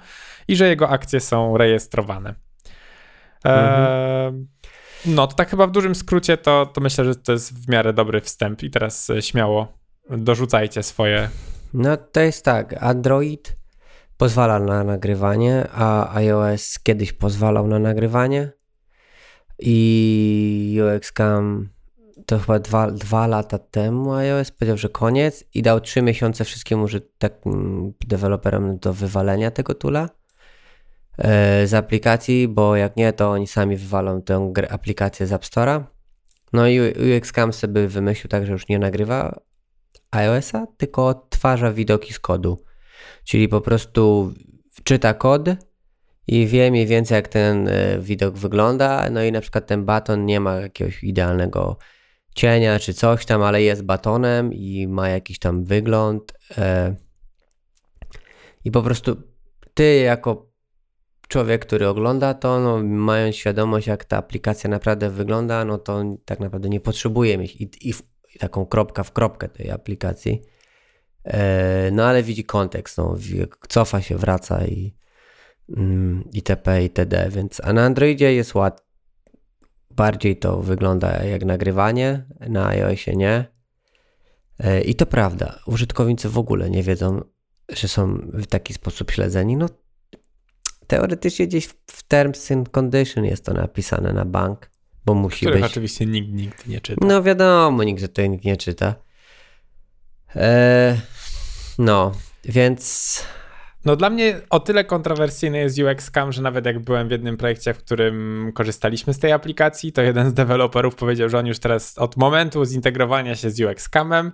[0.48, 2.36] i że jego akcje są rejestrowane.
[3.46, 4.46] E,
[5.06, 7.94] no to tak chyba w dużym skrócie to, to myślę, że to jest w miarę
[7.94, 9.78] dobry wstęp i teraz e, śmiało
[10.10, 11.30] dorzucajcie swoje
[11.74, 13.56] No to jest tak, Android
[14.18, 18.52] pozwala na nagrywanie, a iOS kiedyś pozwalał na nagrywanie
[19.60, 21.70] i UX Cam
[22.26, 26.84] to chyba dwa, dwa lata temu iOS powiedział, że koniec i dał trzy miesiące wszystkim
[26.84, 30.10] użytek- deweloperom do wywalenia tego tula
[31.18, 35.84] e, z aplikacji, bo jak nie, to oni sami wywalą tę aplikację z App Store'a.
[36.54, 39.42] No i UX Cam sobie wymyślił tak, że już nie nagrywa
[40.12, 42.64] iOS-a, tylko odtwarza widoki z kodu.
[43.24, 44.34] Czyli po prostu
[44.84, 45.50] czyta kod
[46.28, 50.26] i wie mniej więcej jak ten e, widok wygląda, no i na przykład ten baton
[50.26, 51.78] nie ma jakiegoś idealnego
[52.36, 56.34] cienia czy coś tam, ale jest batonem i ma jakiś tam wygląd.
[56.58, 56.96] E,
[58.66, 59.16] I po prostu
[59.74, 60.52] ty jako
[61.28, 66.40] człowiek, który ogląda to, no, mając świadomość, jak ta aplikacja naprawdę wygląda, no to tak
[66.40, 67.94] naprawdę nie potrzebuje mieć i, i,
[68.36, 70.42] i taką kropka w kropkę tej aplikacji.
[71.24, 73.18] E, no ale widzi kontekst, no,
[73.70, 74.96] cofa się, wraca i
[75.78, 76.84] mm, itp.
[76.84, 77.30] itd.
[77.32, 78.86] Więc, a na Androidzie jest ład,
[79.92, 83.46] bardziej to wygląda jak nagrywanie, na iOSie nie.
[84.60, 87.22] E, I to prawda, użytkownicy w ogóle nie wiedzą,
[87.70, 89.58] że są w taki sposób śledzeni.
[89.58, 89.70] No
[90.88, 94.71] teoretycznie gdzieś w Terms and Condition jest to napisane na bank,
[95.06, 95.72] bo musi Których być.
[95.72, 97.06] oczywiście nikt, nikt nie czyta.
[97.08, 98.96] No wiadomo, nikt, że to nikt nie czyta.
[100.36, 100.98] E,
[101.78, 102.12] no,
[102.46, 103.26] więc
[103.86, 107.38] No dla mnie o tyle kontrowersyjny jest UX Cam, że nawet jak byłem w jednym
[107.38, 111.60] projekcie, w którym korzystaliśmy z tej aplikacji, to jeden z deweloperów powiedział, że on już
[111.60, 114.32] teraz od momentu zintegrowania się z UX Camem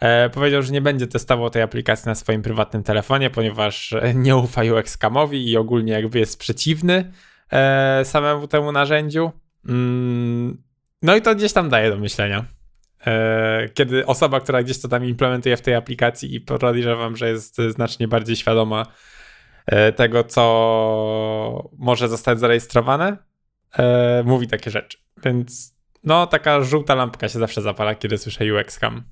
[0.00, 4.36] e, powiedział, że nie będzie testował tej aplikacji na swoim prywatnym telefonie, ponieważ e, nie
[4.36, 7.12] ufa UX Camowi i ogólnie jakby jest przeciwny
[7.52, 9.30] e, samemu temu narzędziu.
[9.68, 10.62] Mm,
[11.02, 12.44] no i to gdzieś tam daje do myślenia.
[13.06, 17.56] E, kiedy osoba, która gdzieś to tam implementuje w tej aplikacji i podejrzewam, że jest
[17.68, 18.86] znacznie bardziej świadoma
[19.66, 23.16] e, tego, co może zostać zarejestrowane,
[23.78, 24.98] e, mówi takie rzeczy.
[25.24, 29.02] Więc no, taka żółta lampka się zawsze zapala, kiedy słyszę UX Cam.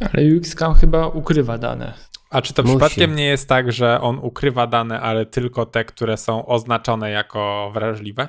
[0.00, 1.94] Ale UXCam chyba ukrywa dane.
[2.32, 2.72] A czy to Musi.
[2.76, 7.70] przypadkiem nie jest tak, że on ukrywa dane, ale tylko te, które są oznaczone jako
[7.74, 8.28] wrażliwe?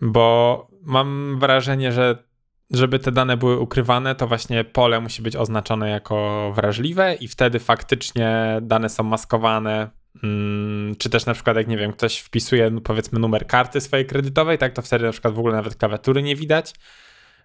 [0.00, 2.26] Bo mam wrażenie, że
[2.70, 7.58] żeby te dane były ukrywane, to właśnie pole musi być oznaczone jako wrażliwe i wtedy
[7.58, 9.90] faktycznie dane są maskowane.
[10.22, 14.06] Mm, Czy też na przykład, jak nie wiem, ktoś wpisuje no, powiedzmy numer karty swojej
[14.06, 16.74] kredytowej, tak to wtedy na przykład w ogóle nawet klawiatury nie widać.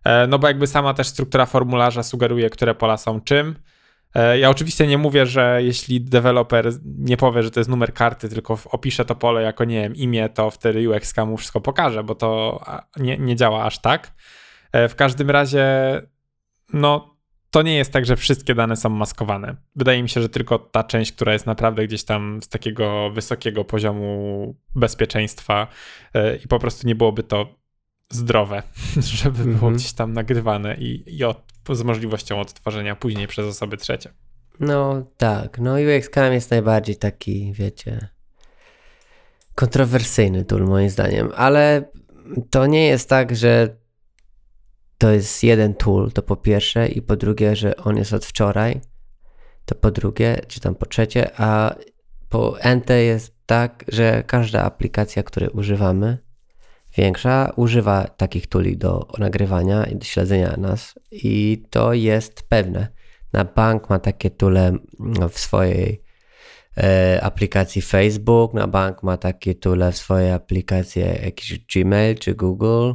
[0.04, 3.56] E, No bo jakby sama też struktura formularza sugeruje, które pola są czym.
[4.16, 8.30] E, Ja oczywiście nie mówię, że jeśli deweloper nie powie, że to jest numer karty,
[8.30, 12.16] tylko opisze to pole jako, nie wiem, imię, to wtedy UX mu wszystko pokaże, bo
[12.16, 12.62] to
[12.98, 14.14] nie, nie działa aż tak.
[14.72, 15.66] E, W każdym razie,
[16.74, 17.12] no,
[17.52, 19.56] to nie jest tak, że wszystkie dane są maskowane.
[19.76, 23.66] Wydaje mi się, że tylko ta część, która jest naprawdę gdzieś tam z takiego wysokiego
[23.66, 25.68] poziomu bezpieczeństwa
[26.14, 27.56] e, i po prostu nie byłoby to
[28.10, 28.64] zdrowe,
[29.22, 29.74] żeby było Mhm.
[29.76, 31.42] gdzieś tam nagrywane i, i od,
[31.76, 34.14] z możliwością odtworzenia później przez osoby trzecie.
[34.60, 38.08] No tak, no UX Cam jest najbardziej taki, wiecie,
[39.56, 41.92] kontrowersyjny tool moim zdaniem, ale
[42.50, 43.76] to nie jest tak, że
[44.98, 48.82] to jest jeden tool, to po pierwsze i po drugie, że on jest od wczoraj,
[49.66, 51.76] to po drugie, czy tam po trzecie, a
[52.30, 56.18] po NT jest tak, że każda aplikacja, której używamy,
[56.98, 62.88] większa, używa takich tuli do nagrywania i do śledzenia nas i to jest pewne
[63.34, 66.02] na bank ma takie tule no, w swojej
[66.78, 72.94] e, aplikacji Facebook, na bank ma takie tule w swojej aplikacji jakiś Gmail czy Google.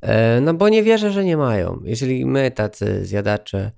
[0.00, 1.80] E, no bo nie wierzę, że nie mają.
[1.84, 3.70] Jeżeli my tacy zjadacze,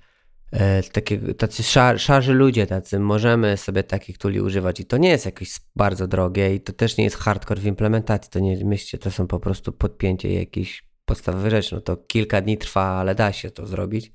[0.92, 5.26] takie, tacy szar, szarzy ludzie tacy, możemy sobie takich tuli używać i to nie jest
[5.26, 9.10] jakieś bardzo drogie i to też nie jest hardcore w implementacji, to nie myślcie, to
[9.10, 11.74] są po prostu podpięcie jakichś podstawowych rzeczy.
[11.74, 14.12] No to kilka dni trwa, ale da się to zrobić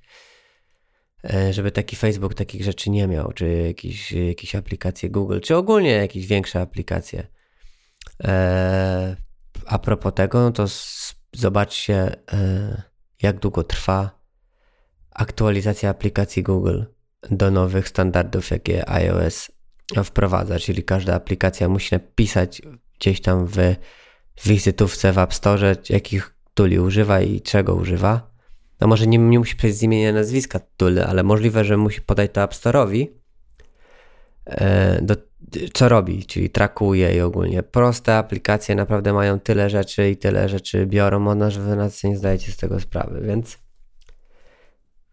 [1.34, 5.91] e, żeby taki Facebook takich rzeczy nie miał, czy jakieś, jakieś aplikacje Google, czy ogólnie
[5.91, 7.27] jakieś większe aplikacje.
[8.23, 9.15] E,
[9.65, 10.65] a propos tego, no to
[11.34, 12.82] zobaczcie, e,
[13.21, 14.20] jak długo trwa
[15.21, 16.81] aktualizacja aplikacji Google
[17.31, 19.51] do nowych standardów, jakie iOS
[20.03, 22.62] wprowadza, czyli każda aplikacja musi napisać
[22.99, 23.57] gdzieś tam w
[24.45, 28.31] wizytówce w App Store, jakich tuli używa i czego używa.
[28.79, 32.31] No może nie, nie musi pisać z imienia nazwiska tuli, ale możliwe, że musi podać
[32.34, 33.07] to App Store'owi,
[34.45, 35.15] e, do,
[35.73, 37.63] co robi, czyli trakuje i ogólnie.
[37.63, 42.12] Proste aplikacje naprawdę mają tyle rzeczy i tyle rzeczy biorą od nas, że wy sobie
[42.12, 43.57] nie zdajecie z tego sprawy, więc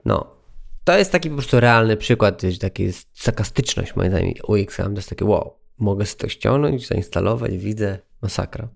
[0.04, 0.38] no.
[0.84, 4.90] To jest taki po prostu realny przykład, taki jest taka styczność moim zdaniem UX, to
[4.90, 8.68] jest takie wow, mogę sobie to ściągnąć, zainstalować, widzę, masakra.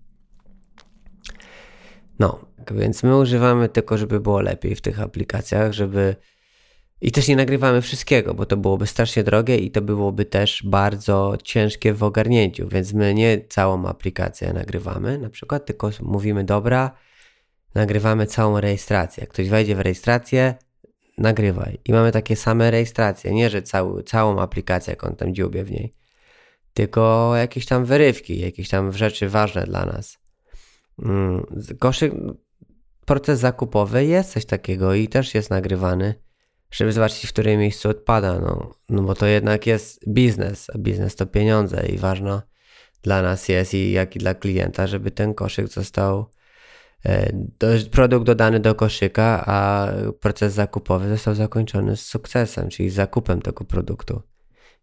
[2.18, 6.16] No, więc my używamy tylko, żeby było lepiej w tych aplikacjach, żeby
[7.04, 11.34] I też nie nagrywamy wszystkiego, bo to byłoby strasznie drogie i to byłoby też bardzo
[11.42, 16.90] ciężkie w ogarnięciu, więc my nie całą aplikację nagrywamy na przykład, tylko mówimy dobra,
[17.74, 19.20] nagrywamy całą rejestrację.
[19.20, 20.54] Jak ktoś wejdzie w rejestrację,
[21.22, 21.78] nagrywaj.
[21.84, 25.70] I mamy takie same rejestracje, nie że cały, całą aplikację, jak on tam dziubie w
[25.70, 25.94] niej,
[26.74, 30.18] tylko jakieś tam wyrywki, jakieś tam rzeczy ważne dla nas.
[31.02, 31.46] Mm,
[31.78, 32.12] Koszyk,
[33.06, 36.14] proces zakupowy jest coś takiego i też jest nagrywany,
[36.70, 41.16] żeby zobaczyć, w którym miejscu odpada, no, no bo to jednak jest biznes, a biznes
[41.16, 42.42] to pieniądze i ważne
[43.02, 46.26] dla nas jest i jak i dla klienta, żeby ten koszyk został
[47.90, 49.88] produkt dodany do koszyka, a
[50.20, 54.22] proces zakupowy został zakończony z sukcesem, czyli zakupem tego produktu.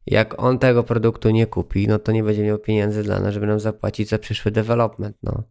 [0.05, 3.47] Jak on tego produktu nie kupi, no to nie będzie miał pieniędzy dla nas, żeby
[3.47, 5.43] nam zapłacić za przyszły development, no.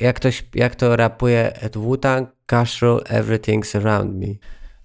[0.00, 4.34] Jak, ktoś, jak to rapuje at Wu-Tang, cash everything's around me.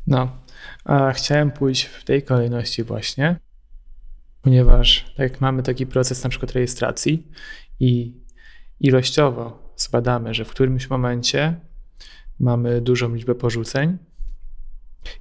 [0.08, 0.38] No,
[0.86, 3.39] a chciałem pójść w tej kolejności właśnie,
[4.41, 7.28] ponieważ tak jak mamy taki proces na przykład rejestracji
[7.80, 8.13] i
[8.79, 11.59] ilościowo zbadamy, że w którymś momencie
[12.39, 13.97] mamy dużą liczbę porzuceń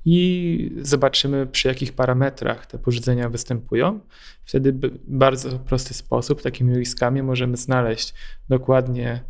[0.04, 4.00] i zobaczymy przy jakich parametrach te porzucenia występują.
[4.44, 8.14] Wtedy w bardzo prosty sposób, takimi UX-kami możemy znaleźć
[8.48, 9.24] dokładnie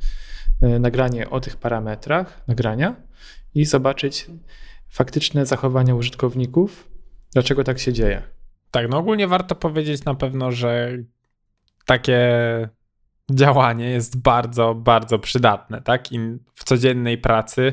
[0.62, 2.96] e, nagranie o tych parametrach nagrania
[3.54, 4.26] i zobaczyć
[4.88, 6.88] faktyczne zachowania użytkowników,
[7.32, 8.22] dlaczego tak się dzieje.
[8.70, 10.98] Tak, no ogólnie warto powiedzieć na pewno, że
[11.86, 12.18] takie
[13.30, 16.12] działanie jest bardzo, bardzo przydatne, tak?
[16.12, 16.18] I
[16.54, 17.72] w codziennej pracy,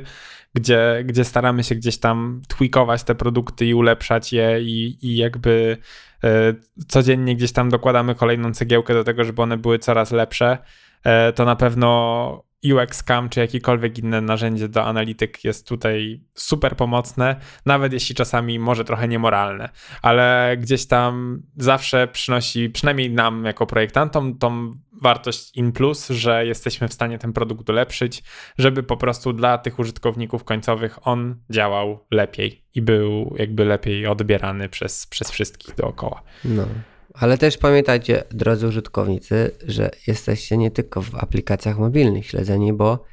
[0.54, 5.78] gdzie, gdzie staramy się gdzieś tam tweakować te produkty i ulepszać je i, i jakby
[6.24, 6.54] e,
[6.88, 10.58] codziennie gdzieś tam dokładamy kolejną cegiełkę do tego, żeby one były coraz lepsze,
[11.04, 16.76] e, to na pewno UX Cam czy jakiekolwiek inne narzędzie do analityk jest tutaj super
[16.76, 19.70] pomocne, nawet jeśli czasami może trochę niemoralne,
[20.02, 24.72] ale gdzieś tam zawsze przynosi, przynajmniej nam jako projektantom, tą
[25.02, 28.24] wartość in plus, że jesteśmy w stanie ten produkt ulepszyć,
[28.58, 34.70] żeby po prostu dla tych użytkowników końcowych on działał lepiej i był jakby lepiej odbierany
[34.70, 36.22] przez, przez wszystkich dookoła.
[36.46, 36.68] No.
[37.14, 43.04] Ale też pamiętajcie, drodzy użytkownicy, że jesteście nie tylko w aplikacjach mobilnych śledzeni, bo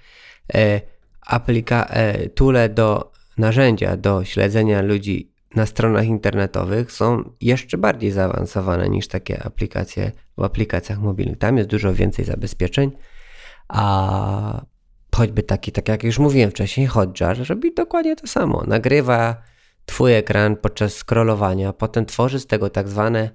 [0.55, 0.81] e,
[1.27, 8.89] aplika, e, tule do narzędzia do śledzenia ludzi na stronach internetowych są jeszcze bardziej zaawansowane
[8.89, 11.39] niż takie aplikacje w aplikacjach mobilnych.
[11.39, 12.91] Tam jest dużo więcej zabezpieczeń,
[13.69, 14.65] a
[15.15, 18.65] choćby taki, tak jak już mówiłem wcześniej, Hotjar robi dokładnie to samo.
[18.67, 19.43] Nagrywa
[19.87, 23.31] twój ekran podczas scrollowania, potem tworzy z tego tak zwane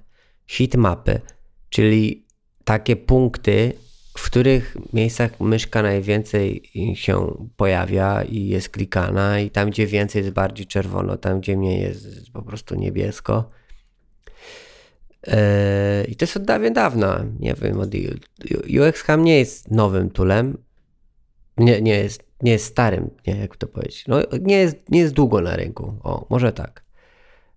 [0.46, 1.20] heatmapy,
[1.68, 2.26] czyli
[2.64, 3.72] takie punkty,
[4.18, 10.34] w których miejscach myszka najwięcej się pojawia i jest klikana, i tam, gdzie więcej jest
[10.34, 13.48] bardziej czerwono, tam, gdzie mniej jest po prostu niebiesko.
[15.26, 17.24] Eee, I to jest od dawien dawna.
[17.40, 17.90] Nie wiem, od
[18.88, 20.58] UX Cam nie jest nowym toolem.
[21.58, 24.04] Nie, nie, jest, nie jest starym, nie jak to powiedzieć.
[24.08, 25.94] No, nie, jest, nie jest długo na rynku.
[26.02, 26.83] O, może tak.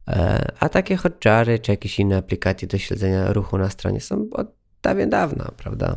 [0.08, 4.48] Eee, a takie hotjary czy jakieś inne aplikacje do śledzenia ruchu na stronie są od
[4.84, 5.96] dawien dawna, prawda?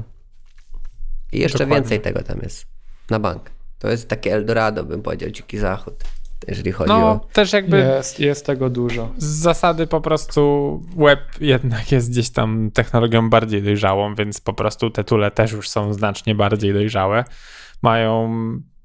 [1.33, 1.77] I jeszcze Dokładnie.
[1.77, 2.67] więcej tego tam jest
[3.11, 3.51] na bank.
[3.79, 5.95] To jest takie Eldorado, bym powiedział, dziki zachód,
[6.49, 7.27] jeżeli chodzi No, o...
[7.33, 9.13] też jakby Jest, jest tego dużo.
[9.19, 14.91] z zasady po prostu web jednak jest gdzieś tam technologią bardziej dojrzałą, więc po prostu
[14.91, 17.25] te tule też już są znacznie bardziej dojrzałe.
[17.83, 18.31] Mają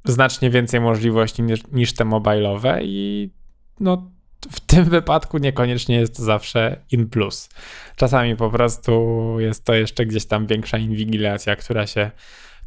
[0.06, 3.30] znacznie więcej możliwości niż, niż te mobilowe i
[3.80, 4.12] no
[4.51, 7.49] w tym wypadku niekoniecznie jest to zawsze in plus.
[7.95, 12.12] Czasami po prostu jest to jeszcze gdzieś tam większa inwigilacja, która się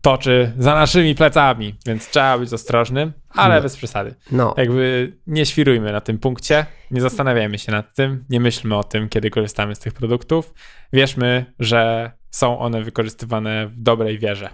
[0.01, 3.63] toczy za naszymi plecami, więc trzeba być ostrożnym, ale No.
[3.63, 4.15] bez przesady.
[4.33, 8.85] No, Jakby nie świrujmy na tym punkcie, nie zastanawiajmy się nad tym, nie myślmy o
[8.85, 10.55] tym, kiedy korzystamy z tych produktów.
[10.93, 14.51] Wierzmy, że są one wykorzystywane w dobrej wierze.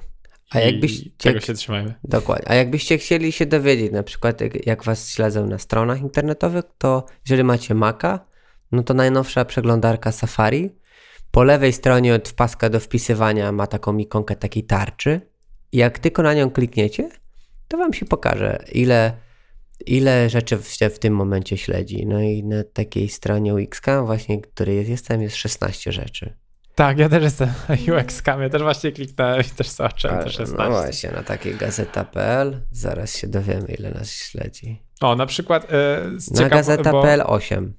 [0.54, 1.94] A I jakbyś- tego się trzymajmy.
[2.04, 2.48] Dokładnie.
[2.48, 7.06] A jakbyście chcieli się dowiedzieć, na przykład jak, jak was śledzą na stronach internetowych, to
[7.26, 8.20] jeżeli macie Maca,
[8.72, 10.70] no to najnowsza przeglądarka Safari.
[11.30, 15.20] Po lewej stronie od paska do wpisywania ma taką ikonkę takiej tarczy.
[15.72, 17.08] Jak tylko na nią klikniecie,
[17.68, 19.12] to wam się pokaże, ile,
[19.86, 22.06] ile rzeczy się w tym momencie śledzi.
[22.06, 26.36] No i na takiej stronie UXCAM właśnie, której jest, jestem, jest 16 rzeczy.
[26.74, 30.56] Tak, ja też jestem UX-kam, ja też właśnie kliknąłem i też zobaczyłem te Ale 16.
[30.58, 34.82] No właśnie, na takiej gazeta.pl zaraz się dowiemy, ile nas śledzi.
[35.00, 35.68] O, na przykład e,
[36.16, 37.74] z Na ciekaw- bo gazeta.pl 8.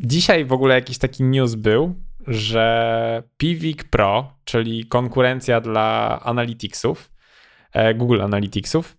[0.00, 1.94] dzisiaj w ogóle jakiś taki news był,
[2.26, 7.10] że Pivik Pro, czyli konkurencja dla Analyticsów,
[7.72, 8.96] e, Google Analyticsów,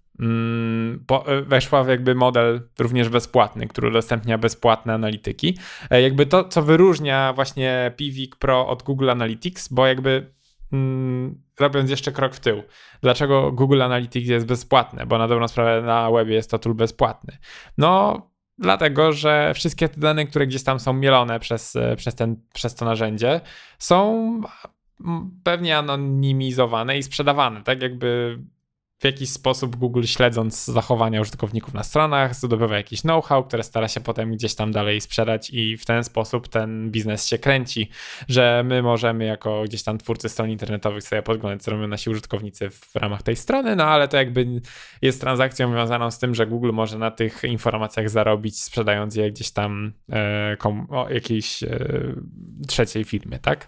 [1.46, 5.58] weszła w jakby model również bezpłatny, który udostępnia bezpłatne analityki.
[5.90, 10.34] E, jakby to, co wyróżnia właśnie Pivik Pro od Google Analytics, bo jakby
[10.74, 12.64] mm, robiąc jeszcze krok w tył,
[13.02, 17.38] dlaczego Google Analytics jest bezpłatne, bo na dobrą sprawę na webie jest to tool bezpłatny.
[17.78, 18.22] No,
[18.58, 22.86] dlatego, że wszystkie te dane, które gdzieś tam są mielone przez, przez, ten, przez to
[22.86, 23.42] narzędzie,
[23.80, 24.42] są
[25.44, 28.40] pewnie anonimizowane i sprzedawane, tak jakby
[29.02, 34.00] w jakiś sposób Google śledząc zachowania użytkowników na stronach zdobywa jakiś know-how, które stara się
[34.00, 37.90] potem gdzieś tam dalej sprzedać i w ten sposób ten biznes się kręci,
[38.28, 42.70] że my możemy jako gdzieś tam twórcy stron internetowych sobie podglądać, co robią nasi użytkownicy
[42.70, 44.48] w ramach tej strony, no ale to jakby
[45.02, 49.52] jest transakcją związaną z tym, że Google może na tych informacjach zarobić, sprzedając je gdzieś
[49.52, 51.88] tam e, kom, o, jakiejś e,
[52.68, 53.68] trzeciej firmie, tak?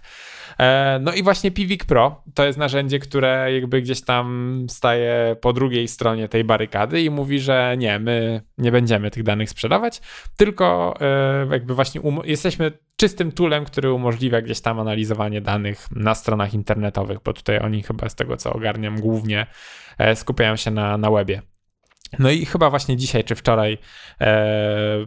[0.59, 5.53] E, no i właśnie Pivik Pro to jest narzędzie, które jakby gdzieś tam staje po
[5.53, 10.01] drugiej stronie tej barykady i mówi, że nie, my nie będziemy tych danych sprzedawać,
[10.37, 16.53] tylko e, jakby właśnie jesteśmy czystym toolem, który umożliwia gdzieś tam analizowanie danych na stronach
[16.53, 19.47] internetowych, bo tutaj oni chyba z tego co ogarniam głównie
[19.97, 21.41] e, skupiają się na, na webie.
[22.19, 23.77] No i chyba właśnie dzisiaj czy wczoraj
[24.21, 25.05] e,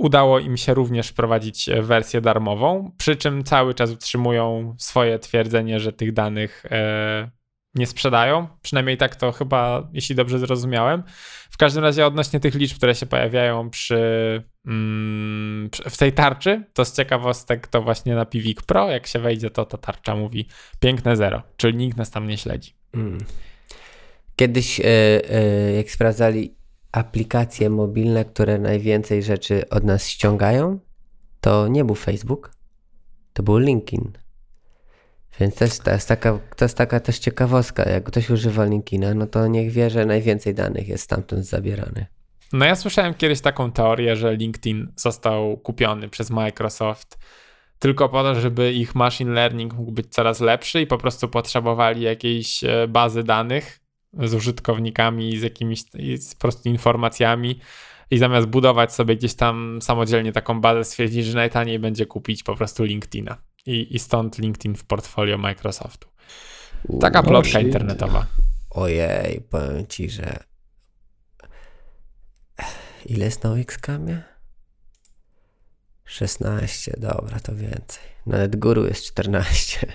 [0.00, 5.80] Udało im się również wprowadzić e, wersję darmową, przy czym cały czas utrzymują swoje twierdzenie,
[5.80, 7.30] że tych danych e,
[7.74, 8.48] nie sprzedają.
[8.62, 11.02] Przynajmniej tak to chyba, jeśli dobrze zrozumiałem.
[11.50, 16.84] W każdym razie odnośnie tych liczb, które się pojawiają przy, mm, w tej tarczy, to
[16.84, 20.46] z ciekawostek to właśnie na Pivik Pro, jak się wejdzie, to ta tarcza mówi
[20.80, 22.74] piękne zero, czyli nikt nas tam nie śledzi.
[22.94, 23.18] Mm.
[24.36, 26.54] Kiedyś, e, jak sprawdzali
[26.92, 30.78] aplikacje mobilne, które najwięcej rzeczy od nas ściągają,
[31.40, 32.52] to nie był Facebook,
[33.32, 34.12] to był LinkedIn.
[35.40, 37.90] Więc jest, to jest, taka, to jest taka też ciekawostka.
[37.90, 42.06] Jak ktoś używa LinkedIna, no to niech wie, że najwięcej danych jest stamtąd zabierany.
[42.52, 47.18] No ja słyszałem kiedyś taką teorię, że LinkedIn został kupiony przez Microsoft
[47.80, 52.02] tylko po to, żeby ich machine learning mógł być coraz lepszy i po prostu potrzebowali
[52.02, 53.80] jakiejś e, bazy danych,
[54.12, 55.84] z użytkownikami, z jakimiś
[56.16, 57.60] z po prostu informacjami
[58.10, 62.56] i zamiast budować sobie gdzieś tam samodzielnie taką bazę, stwierdzić, że najtaniej będzie kupić po
[62.56, 63.36] prostu LinkedIna.
[63.66, 66.08] I, i stąd LinkedIn w portfolio Microsoftu.
[67.00, 68.26] Taka plotka internetowa.
[68.70, 70.38] Ojej, powiem ci, że
[73.06, 74.22] ile jest na Xcamie?
[76.04, 78.02] 16, dobra, to więcej.
[78.26, 79.86] Na NetGuru jest 14.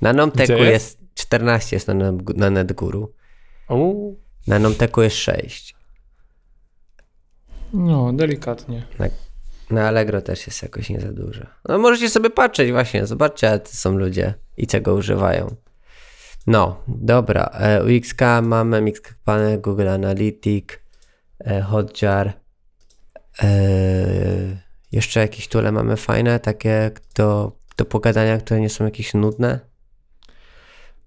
[0.00, 1.00] Na Nomteku jest?
[1.00, 3.14] jest 14 jest na, na NetGuru.
[4.46, 5.74] Na Nomteku jest 6.
[7.72, 8.86] No, delikatnie.
[8.98, 9.06] Na,
[9.70, 11.40] na Allegro też jest jakoś nie za dużo.
[11.68, 15.56] No możecie sobie patrzeć właśnie, zobaczcie, jacy są ludzie i czego używają.
[16.46, 17.44] No, dobra.
[17.44, 20.76] E, u XK mamy Mixed Panel, Google Analytics,
[21.44, 22.32] e, Hotjar.
[23.42, 23.48] E,
[24.92, 29.60] jeszcze jakieś tule mamy fajne, takie do, do pogadania, które nie są jakieś nudne.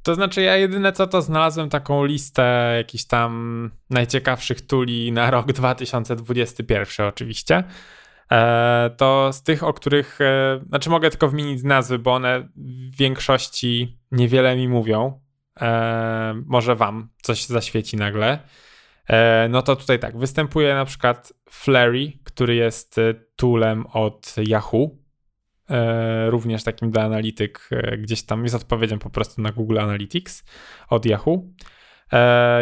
[0.04, 5.54] To znaczy, ja jedyne co to znalazłem taką listę jakichś tam najciekawszych tuli na rok
[5.54, 7.64] 2021, oczywiście.
[8.32, 12.98] E, to z tych, o których, e, znaczy mogę tylko wymienić nazwy, bo one w
[12.98, 15.22] większości niewiele mi mówią.
[15.62, 18.40] E, może wam coś zaświeci nagle.
[19.50, 22.96] No to tutaj tak, występuje na przykład Flurry, który jest
[23.36, 24.90] toolem od Yahoo
[26.28, 30.44] również takim dla analityk gdzieś tam jest odpowiedzią po prostu na Google Analytics
[30.90, 31.44] od Yahoo.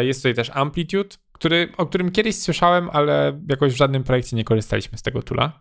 [0.00, 4.44] Jest tutaj też Amplitude, który, o którym kiedyś słyszałem, ale jakoś w żadnym projekcie nie
[4.44, 5.60] korzystaliśmy z tego tula.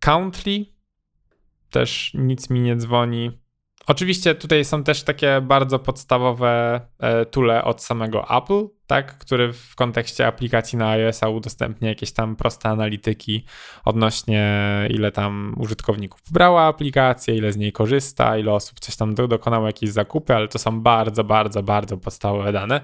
[0.00, 0.64] Countly
[1.70, 3.30] też nic mi nie dzwoni.
[3.86, 9.74] Oczywiście tutaj są też takie bardzo podstawowe e, tule od samego Apple, tak, który w
[9.74, 13.44] kontekście aplikacji na iOS-a udostępnia jakieś tam proste analityki
[13.84, 14.52] odnośnie
[14.90, 19.90] ile tam użytkowników pobrała aplikację, ile z niej korzysta, ile osób coś tam dokonało jakieś
[19.90, 22.80] zakupy, ale to są bardzo, bardzo, bardzo podstawowe dane.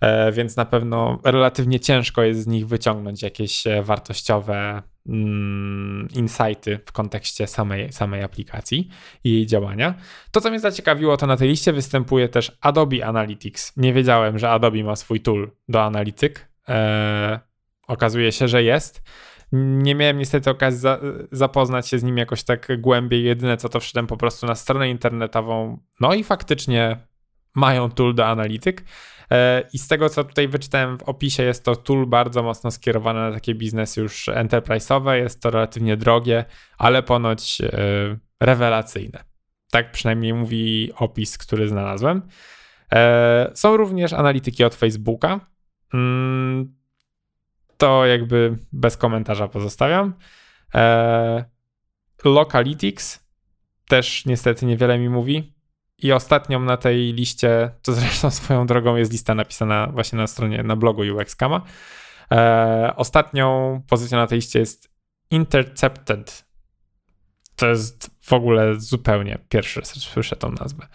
[0.00, 6.78] E, więc na pewno relatywnie ciężko jest z nich wyciągnąć jakieś e, wartościowe mm, insighty
[6.84, 8.88] w kontekście samej, samej aplikacji
[9.24, 9.94] i jej działania.
[10.30, 13.72] To, co mnie zaciekawiło, to na tej liście występuje też Adobe Analytics.
[13.76, 16.48] Nie wiedziałem, że Adobe ma swój tool do analityk.
[16.68, 17.40] E,
[17.88, 19.02] okazuje się, że jest.
[19.52, 21.00] Nie miałem niestety okazji za,
[21.32, 23.24] zapoznać się z nim jakoś tak głębiej.
[23.24, 25.78] Jedyne co to wszedłem po prostu na stronę internetową.
[26.00, 26.96] No i faktycznie
[27.56, 28.84] mają tool do analityk.
[29.30, 33.20] E, I z tego, co tutaj wyczytałem w opisie, jest to tool bardzo mocno skierowany
[33.20, 35.12] na takie biznesy już enterprise'owe.
[35.12, 36.44] Jest to relatywnie drogie,
[36.78, 37.70] ale ponoć e,
[38.40, 39.24] rewelacyjne.
[39.70, 42.22] Tak przynajmniej mówi opis, który znalazłem.
[42.92, 45.40] E, są również analityki od Facebooka.
[45.94, 46.76] Mm,
[47.76, 50.14] to jakby bez komentarza pozostawiam.
[52.24, 53.26] Localytics
[53.88, 55.55] też niestety niewiele mi mówi.
[55.98, 60.62] I ostatnią na tej liście, to zresztą swoją drogą jest lista napisana właśnie na stronie,
[60.62, 61.62] na blogu UXKama.
[62.32, 64.96] E, ostatnią pozycją na tej liście jest
[65.30, 66.44] Intercepted.
[67.56, 70.86] To jest w ogóle zupełnie pierwszy raz słyszę tą nazwę.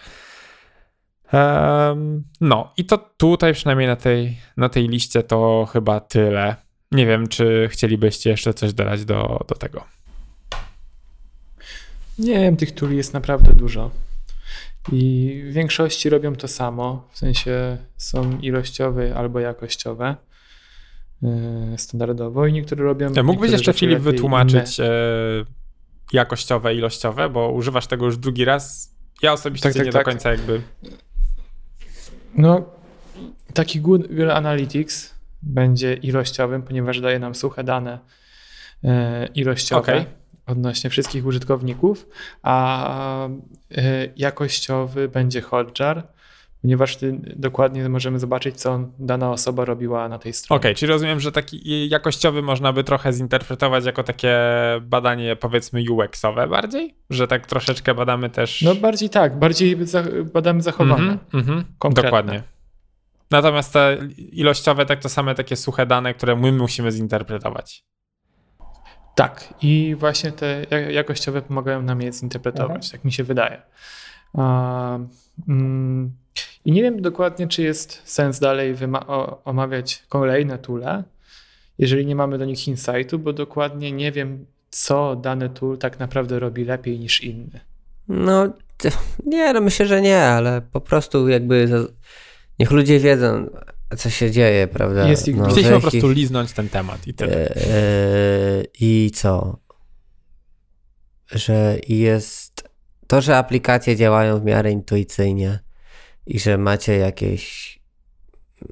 [2.42, 6.56] No i to tutaj przynajmniej na tej, na tej liście to chyba tyle.
[6.92, 9.84] Nie wiem, czy chcielibyście jeszcze coś dodać do, do tego.
[12.20, 13.92] Nie wiem, tych tuli jest naprawdę dużo.
[14.92, 20.16] I w większości robią to samo, w sensie są ilościowe albo jakościowe
[21.22, 21.30] yy,
[21.78, 23.14] standardowo i niektóre robią.
[23.16, 24.90] Ja mógłbyś jeszcze Filip wytłumaczyć inne.
[24.90, 25.46] e,
[26.14, 28.96] jakościowe, ilościowe, bo używasz tego już drugi raz.
[29.22, 30.06] Ja osobiście Tak, tak, nie tak.
[30.06, 30.62] do końca jakby.
[32.36, 32.66] No,
[33.54, 38.00] taki Google Analytics będzie ilościowym, ponieważ daje nam suche dane
[38.84, 40.06] e, ilościowe Okej.
[40.52, 42.10] Odnośnie wszystkich użytkowników,
[42.44, 46.08] a e, jakościowy będzie Hotjar,
[46.62, 46.98] ponieważ
[47.36, 50.58] dokładnie możemy zobaczyć, co dana osoba robiła na tej stronie.
[50.58, 54.38] Okej, czyli rozumiem, że taki jakościowy można by trochę zinterpretować jako takie
[54.82, 56.96] badanie powiedzmy UX-owe bardziej?
[57.10, 58.62] Że tak troszeczkę badamy też...
[58.62, 59.78] No bardziej tak, bardziej
[60.34, 61.12] badamy zachowania.
[61.12, 62.10] Mhm, mhm, konkretne.
[62.10, 62.44] Dokładnie.
[63.32, 67.84] Natomiast te ilościowe, tak to same takie suche dane, które my musimy zinterpretować.
[69.16, 73.62] Tak, i właśnie te ja- jakościowe pomagają nam je zinterpretować, tak mi się wydaje.
[75.48, 76.12] Mm,
[76.66, 78.76] I nie wiem dokładnie, czy jest sens dalej
[79.46, 81.04] omawiać kolejne toole,
[81.78, 86.40] jeżeli nie mamy do nich insightu, bo dokładnie nie wiem, co dany tool tak naprawdę
[86.40, 87.60] robi lepiej niż inny.
[88.08, 88.54] No,
[89.26, 91.86] nie, no myślę, że nie, ale po prostu jakby
[92.60, 93.50] niech ludzie wiedzą,
[93.98, 95.08] co się dzieje, prawda?
[95.10, 97.56] Jest ich- no, Chcieliśmy po prostu liznąć ten temat i tyle.
[97.56, 99.58] E, I co?
[101.32, 102.70] Że jest
[103.08, 105.60] to, że aplikacje działają w miarę intuicyjnie
[106.28, 107.80] i że macie jakieś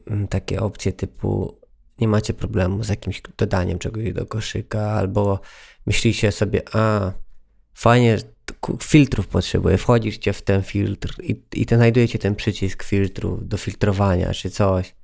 [0.07, 1.59] mm, takie opcje typu
[2.01, 5.39] nie macie problemu z jakimś dodaniem czegoś do koszyka albo
[5.85, 7.11] myślicie sobie, a
[7.73, 8.17] fajnie,
[8.83, 14.33] filtrów potrzebuję, wchodzicie w ten filtr i, i ten, znajdujecie ten przycisk filtru do filtrowania
[14.33, 14.95] czy coś.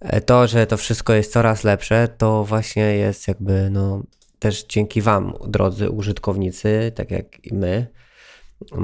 [0.00, 4.02] E, To, że to wszystko jest coraz lepsze, to właśnie jest jakby no
[4.38, 7.86] też dzięki Wam, drodzy użytkownicy, tak jak i my.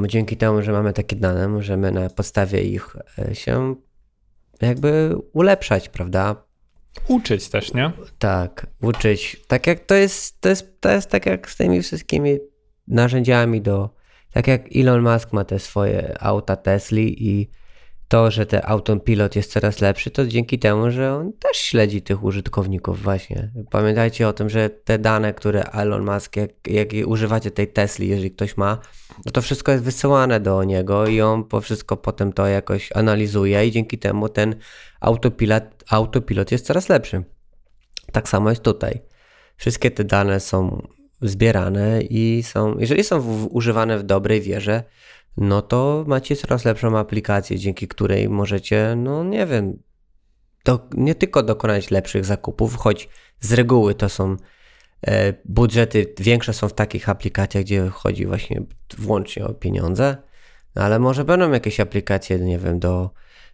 [0.07, 3.75] Dzięki temu, że mamy takie dane, możemy na podstawie ich e, się
[4.61, 6.45] jakby ulepszać, prawda?
[7.09, 7.93] Uczyć też, nie?
[8.19, 9.37] Tak, uczyć.
[9.47, 12.39] Tak jak to jest, to jest, to jest tak jak z tymi wszystkimi
[12.89, 13.95] narzędziami do,
[14.33, 17.51] tak jak Elon Musk ma te swoje auta Tesli i
[18.15, 22.25] to, że ten autopilot jest coraz lepszy, to dzięki temu, że on też śledzi tych
[22.25, 23.51] użytkowników właśnie.
[23.71, 28.31] Pamiętajcie o tym, że te dane, które Elon Musk, jak, jak używacie tej Tesli, jeżeli
[28.31, 28.79] ktoś ma,
[29.27, 33.67] no to wszystko jest wysyłane do niego i on po wszystko potem to jakoś analizuje
[33.67, 34.55] i dzięki temu ten
[35.01, 37.25] autopilot, autopilot jest coraz lepszy.
[38.13, 39.03] Tak samo jest tutaj.
[39.57, 40.83] Wszystkie te dane są
[41.23, 44.83] zbierane i są, jeżeli są w, używane w dobrej wierze,
[45.37, 49.79] no to macie coraz lepszą aplikację, dzięki której możecie, no nie wiem,
[50.65, 53.09] do, nie tylko dokonać lepszych zakupów, choć
[53.41, 54.37] z reguły to są
[55.07, 58.63] e, budżety większe są w takich aplikacjach, gdzie chodzi właśnie
[58.99, 60.17] wyłącznie o pieniądze,
[60.75, 63.11] no ale może będą jakieś aplikacje, nie wiem, do,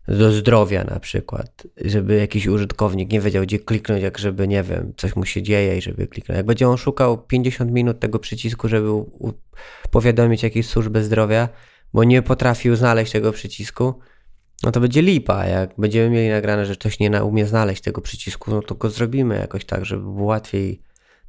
[0.08, 4.92] do zdrowia na przykład, żeby jakiś użytkownik nie wiedział, gdzie kliknąć, jak żeby, nie wiem,
[4.96, 6.36] coś mu się dzieje i żeby kliknąć.
[6.36, 8.88] Jak będzie on szukał 50 minut tego przycisku, żeby
[9.90, 11.48] powiadomić jakieś służby zdrowia,
[11.92, 13.94] bo nie potrafił znaleźć tego przycisku,
[14.62, 15.46] no to będzie lipa.
[15.46, 19.38] Jak będziemy mieli nagrane, że ktoś nie umie znaleźć tego przycisku, no to go zrobimy
[19.38, 20.82] jakoś tak, żeby było łatwiej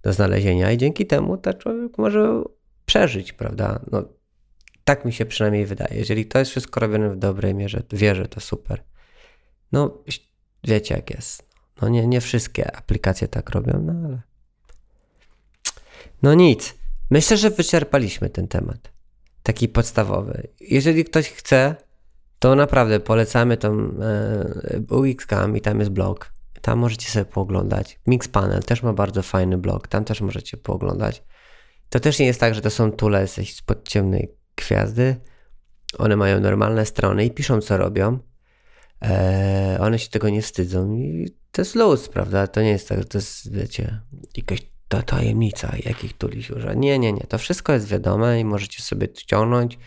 [0.04, 2.44] do znalezienia i dzięki temu ten człowiek może
[2.86, 3.80] przeżyć, prawda?
[3.92, 4.04] No,
[4.84, 5.98] tak mi się przynajmniej wydaje.
[5.98, 8.84] Jeżeli to jest wszystko robione w dobrej mierze, wierzę, to super.
[9.72, 10.04] No,
[10.64, 11.44] wiecie jak jest.
[11.82, 14.22] No nie, nie wszystkie aplikacje tak robią, no ale...
[16.22, 16.76] No nic.
[17.10, 18.92] Myślę, że wyczerpaliśmy ten temat.
[19.44, 20.48] Taki podstawowy.
[20.60, 21.76] Jeżeli ktoś chce,
[22.40, 26.34] to naprawdę polecamy tą e, UXCam i tam jest blog.
[26.62, 28.00] Tam możecie sobie pooglądać.
[28.08, 29.88] Mixpanel też ma bardzo fajny blog.
[29.88, 31.24] Tam też możecie pooglądać.
[31.90, 35.16] To też nie jest tak, że to są tule spod ciemnej gwiazdy.
[35.98, 38.20] One mają normalne strony i piszą, co robią.
[39.02, 42.48] E, one się tego nie wstydzą i to jest luz, prawda?
[42.48, 44.02] To nie jest tak, że to jest, wiecie,
[44.38, 46.74] jakaś ta tajemnica, jakich tuli używa.
[46.74, 47.26] Nie, nie, nie.
[47.28, 49.78] To wszystko jest wiadome i możecie sobie ściągnąć,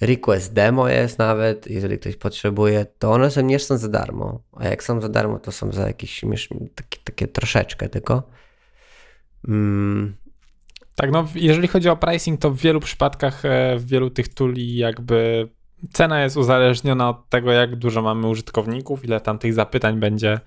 [0.00, 4.42] request demo jest nawet, jeżeli ktoś potrzebuje, to one są, nie są za darmo.
[4.52, 6.20] A jak są za darmo, to są za jakieś
[6.74, 8.22] takie, takie troszeczkę tylko.
[9.48, 10.16] Mm.
[10.94, 14.76] Tak, no jeżeli chodzi o pricing, to w wielu przypadkach, e, w wielu tych tuli
[14.76, 15.48] jakby
[15.92, 20.40] cena jest uzależniona od tego, jak dużo mamy użytkowników, ile tam tych zapytań będzie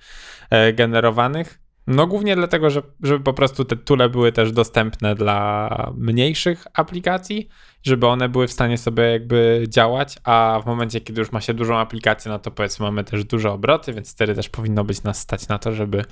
[0.50, 1.67] e, generowanych.
[1.88, 7.48] No głównie dlatego, że, żeby po prostu te tule były też dostępne dla mniejszych aplikacji,
[7.84, 11.54] żeby one były w stanie sobie jakby działać, a w momencie, kiedy już ma się
[11.54, 15.20] dużą aplikację, no to powiedzmy mamy też duże obroty, więc wtedy też powinno być nas
[15.20, 16.06] stać na to, żeby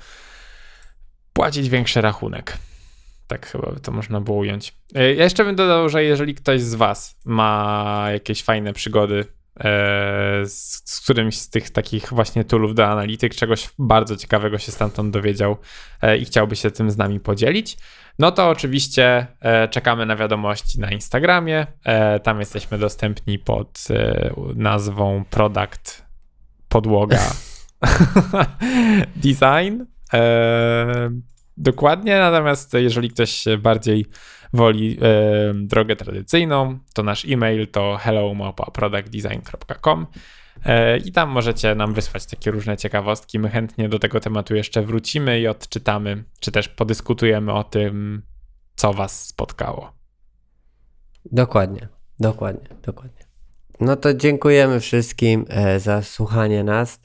[1.32, 2.58] płacić większy rachunek.
[3.26, 4.74] Tak chyba by to można było ująć.
[4.94, 9.24] E, ja jeszcze bym dodał, że jeżeli ktoś z Was ma jakieś fajne przygody
[10.44, 15.12] z, z którymś z tych takich właśnie toolów do analityk, czegoś bardzo ciekawego się stamtąd
[15.12, 15.56] dowiedział
[16.02, 17.76] e, i chciałby się tym z nami podzielić,
[18.18, 21.66] no to oczywiście e, czekamy na wiadomości na Instagramie.
[22.22, 23.84] Tam jesteśmy dostępni pod
[24.54, 26.04] nazwą Product
[26.68, 27.32] Podłoga
[29.24, 29.84] Design.
[31.56, 34.06] Dokładnie, natomiast jeżeli ktoś bardziej
[34.56, 40.06] woli e, drogę tradycyjną, to nasz e-mail to hello.productdesign.com
[40.64, 43.38] e, i tam możecie nam wysłać takie różne ciekawostki.
[43.38, 48.22] My chętnie do tego tematu jeszcze wrócimy i odczytamy, czy też podyskutujemy o tym,
[48.76, 49.92] co Was spotkało.
[51.32, 51.88] Dokładnie,
[52.20, 53.26] dokładnie, dokładnie.
[53.80, 57.00] No to dziękujemy wszystkim e, za słuchanie nas.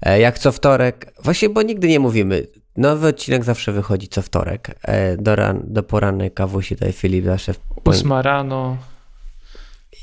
[0.00, 2.46] E, jak co wtorek, właśnie bo nigdy nie mówimy,
[2.76, 4.78] Nowy odcinek zawsze wychodzi co wtorek.
[4.82, 7.54] E, do, ran, do porannej kawusi tutaj Filip zawsze...
[7.54, 7.58] W...
[7.84, 8.76] Ósma rano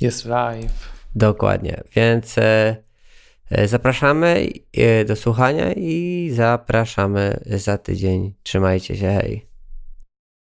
[0.01, 0.91] jest live.
[1.15, 2.76] Dokładnie, więc e,
[3.49, 4.47] e, zapraszamy
[5.07, 8.34] do słuchania i zapraszamy za tydzień.
[8.43, 9.50] Trzymajcie się, hej.